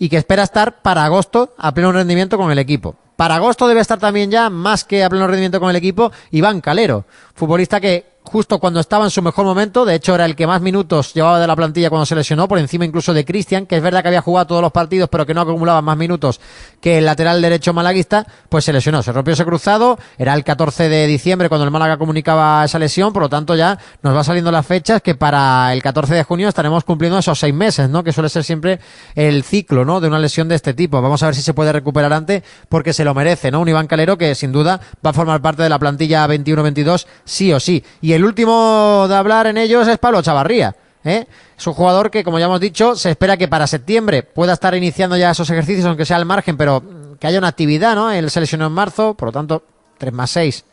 y 0.03 0.09
que 0.09 0.17
espera 0.17 0.43
estar 0.43 0.83
para 0.83 1.05
agosto 1.05 1.55
a 1.57 1.73
pleno 1.73 1.93
rendimiento 1.93 2.37
con 2.37 2.51
el 2.51 2.59
equipo. 2.59 2.97
Para 3.15 3.37
agosto 3.37 3.69
debe 3.69 3.81
estar 3.81 4.01
también 4.01 4.33
ya, 4.33 4.51
más 4.51 4.83
que 4.83 5.05
a 5.05 5.09
pleno 5.09 5.29
rendimiento 5.29 5.61
con 5.61 5.71
el 5.71 5.77
equipo, 5.77 6.11
Iván 6.33 6.61
Calero, 6.61 7.05
futbolista 7.35 7.81
que 7.81 8.07
justo 8.25 8.59
cuando 8.59 8.81
estaba 8.81 9.05
en 9.05 9.11
su 9.11 9.23
mejor 9.23 9.45
momento. 9.45 9.85
De 9.85 9.95
hecho, 9.95 10.15
era 10.15 10.25
el 10.25 10.37
que 10.37 10.47
más 10.47 10.61
minutos 10.61 11.15
llevaba 11.15 11.41
de 11.41 11.47
la 11.47 11.57
plantilla 11.57 11.91
cuando 11.91 12.07
se 12.07 12.15
lesionó, 12.15 12.49
por 12.49 12.59
encima 12.59 12.85
incluso 12.85 13.13
de 13.13 13.25
Cristian, 13.25 13.67
que 13.67 13.77
es 13.77 13.83
verdad 13.83 14.03
que 14.03 14.09
había 14.09 14.23
jugado 14.23 14.47
todos 14.47 14.63
los 14.63 14.73
partidos, 14.73 15.09
pero 15.11 15.27
que 15.27 15.35
no 15.35 15.43
acumulaba 15.43 15.83
más 15.83 15.97
minutos 15.97 16.41
que 16.81 16.99
el 16.99 17.05
lateral 17.05 17.43
derecho 17.43 17.73
malaguista, 17.73 18.27
pues 18.49 18.65
se 18.65 18.73
lesionó. 18.73 19.03
Se 19.03 19.13
rompió 19.13 19.35
ese 19.35 19.45
cruzado. 19.45 19.99
Era 20.19 20.35
el 20.35 20.45
14 20.45 20.89
de 20.89 21.07
diciembre 21.07 21.49
cuando 21.49 21.65
el 21.65 21.71
Málaga 21.71 21.99
comunicaba 21.99 22.65
esa 22.65 22.79
lesión, 22.79 23.13
por 23.13 23.23
lo 23.23 23.29
tanto 23.29 23.55
ya 23.55 23.79
nos 24.03 24.17
va 24.17 24.25
saliendo 24.25 24.51
las 24.51 24.67
fechas 24.67 25.03
que 25.03 25.15
para 25.15 25.73
el 25.73 25.83
14 25.83 26.15
de 26.15 26.23
junio 26.25 26.49
estaremos 26.49 26.85
cumpliendo 26.85 27.19
esos 27.19 27.39
seis 27.39 27.55
meses, 27.55 27.89
¿no? 27.89 28.03
Que 28.03 28.13
suele 28.13 28.29
ser 28.29 28.45
siempre 28.45 28.81
el 29.15 29.43
ciclo, 29.45 29.85
¿no? 29.85 30.01
De 30.01 30.09
una 30.09 30.19
lesión 30.19 30.49
de 30.49 30.55
este 30.55 30.75
tipo. 30.75 31.01
Vamos 31.03 31.23
a 31.23 31.27
ver 31.27 31.35
si 31.35 31.43
se 31.43 31.55
puede 31.55 31.73
recuperar 31.73 32.13
antes 32.13 32.43
porque 32.69 32.93
se 32.93 33.05
lo 33.05 33.15
merece, 33.15 33.51
¿no? 33.51 33.61
Un 33.61 33.69
Iván 33.69 33.87
Calero 33.87 34.17
que 34.17 34.35
sin 34.35 34.53
duda 34.53 34.81
va 35.05 35.11
a 35.11 35.13
formar 35.13 35.41
parte 35.43 35.63
de 35.63 35.69
la 35.69 35.79
plantilla 35.79 36.27
21-22 36.27 37.07
sí 37.25 37.53
o 37.53 37.61
sí. 37.61 37.85
El 38.13 38.25
último 38.25 39.07
de 39.09 39.15
hablar 39.15 39.47
en 39.47 39.59
ellos 39.59 39.87
es 39.89 39.99
Pablo 39.99 40.23
Chavarría. 40.23 40.75
¿eh? 41.05 41.27
Es 41.57 41.67
un 41.67 41.75
jugador 41.75 42.11
que, 42.11 42.25
como 42.25 42.39
ya 42.39 42.47
hemos 42.47 42.61
dicho, 42.61 42.97
se 42.97 43.11
espera 43.11 43.37
que 43.37 43.49
para 43.49 43.67
septiembre 43.67 44.23
pueda 44.23 44.53
estar 44.53 44.75
iniciando 44.75 45.17
ya 45.17 45.31
esos 45.31 45.49
ejercicios, 45.51 45.87
aunque 45.87 46.05
sea 46.05 46.17
al 46.17 46.27
margen, 46.27 46.57
pero 46.57 46.83
que 47.19 47.27
haya 47.27 47.39
una 47.39 47.49
actividad, 47.49 47.95
¿no? 47.95 48.11
Él 48.11 48.31
se 48.31 48.41
lesionó 48.41 48.67
en 48.67 48.73
marzo, 48.73 49.15
por 49.15 49.29
lo 49.29 49.33
tanto, 49.33 49.65
3 49.99 50.13
más 50.13 50.31
6 50.31 50.65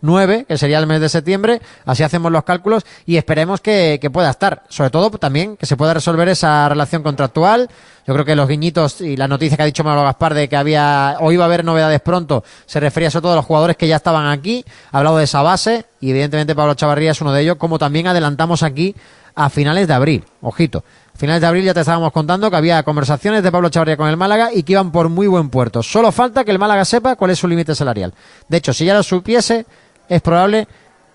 9, 0.00 0.46
que 0.46 0.58
sería 0.58 0.78
el 0.78 0.86
mes 0.86 1.00
de 1.00 1.08
septiembre, 1.08 1.60
así 1.84 2.02
hacemos 2.02 2.30
los 2.30 2.44
cálculos 2.44 2.84
y 3.06 3.16
esperemos 3.16 3.60
que, 3.60 3.98
pueda 4.12 4.30
estar. 4.30 4.62
Sobre 4.68 4.90
todo 4.90 5.10
también 5.10 5.56
que 5.56 5.66
se 5.66 5.76
pueda 5.76 5.94
resolver 5.94 6.28
esa 6.28 6.68
relación 6.68 7.02
contractual. 7.02 7.68
Yo 8.06 8.14
creo 8.14 8.24
que 8.24 8.36
los 8.36 8.48
guiñitos 8.48 9.00
y 9.00 9.16
la 9.16 9.26
noticia 9.26 9.56
que 9.56 9.64
ha 9.64 9.66
dicho 9.66 9.82
Manuel 9.82 10.04
Gaspar 10.04 10.32
de 10.34 10.48
que 10.48 10.56
había 10.56 11.16
o 11.20 11.32
iba 11.32 11.44
a 11.44 11.46
haber 11.46 11.64
novedades 11.64 12.00
pronto 12.00 12.44
se 12.64 12.78
refería 12.78 13.10
sobre 13.10 13.22
todo 13.22 13.32
a 13.32 13.36
los 13.36 13.44
jugadores 13.44 13.76
que 13.76 13.88
ya 13.88 13.96
estaban 13.96 14.28
aquí. 14.28 14.64
Ha 14.92 14.98
hablado 14.98 15.18
de 15.18 15.24
esa 15.24 15.42
base 15.42 15.86
y 16.00 16.10
evidentemente 16.10 16.54
Pablo 16.54 16.74
Chavarría 16.74 17.10
es 17.10 17.20
uno 17.20 17.32
de 17.32 17.42
ellos, 17.42 17.56
como 17.56 17.78
también 17.78 18.06
adelantamos 18.06 18.62
aquí 18.62 18.94
a 19.34 19.50
finales 19.50 19.88
de 19.88 19.94
abril. 19.94 20.24
Ojito. 20.40 20.84
A 21.14 21.18
finales 21.18 21.40
de 21.40 21.48
abril 21.48 21.64
ya 21.64 21.74
te 21.74 21.80
estábamos 21.80 22.12
contando 22.12 22.48
que 22.48 22.56
había 22.56 22.82
conversaciones 22.84 23.42
de 23.42 23.50
Pablo 23.50 23.70
Chavarría 23.70 23.96
con 23.96 24.08
el 24.08 24.16
Málaga 24.16 24.50
y 24.54 24.62
que 24.62 24.72
iban 24.72 24.92
por 24.92 25.08
muy 25.08 25.26
buen 25.26 25.50
puerto. 25.50 25.82
Solo 25.82 26.12
falta 26.12 26.44
que 26.44 26.52
el 26.52 26.60
Málaga 26.60 26.84
sepa 26.84 27.16
cuál 27.16 27.32
es 27.32 27.38
su 27.40 27.48
límite 27.48 27.74
salarial. 27.74 28.14
De 28.48 28.58
hecho, 28.58 28.72
si 28.72 28.84
ya 28.84 28.94
lo 28.94 29.02
supiese, 29.02 29.66
es 30.08 30.22
probable 30.22 30.68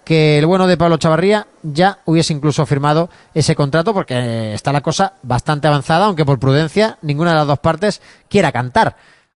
que 0.03 0.39
el 0.39 0.46
bueno 0.46 0.67
de 0.67 0.77
Pablo 0.77 0.98
Chavarría 0.98 1.48
ya 1.63 2.00
hubiese 2.05 2.34
incluso 2.34 2.65
firmado 2.65 3.10
ese 3.34 3.55
contrato 3.55 3.93
porque 3.93 4.53
está 4.53 4.74
la 4.74 4.81
cosa 4.81 5.13
bastante 5.24 5.67
avanzada, 5.67 6.05
aunque 6.05 6.25
por 6.25 6.39
prudencia 6.39 6.98
ninguna 7.01 7.31
de 7.31 7.38
las 7.38 7.48
dos 7.48 7.60
partes 7.60 8.01
quiera 8.29 8.51
cantar. 8.51 8.96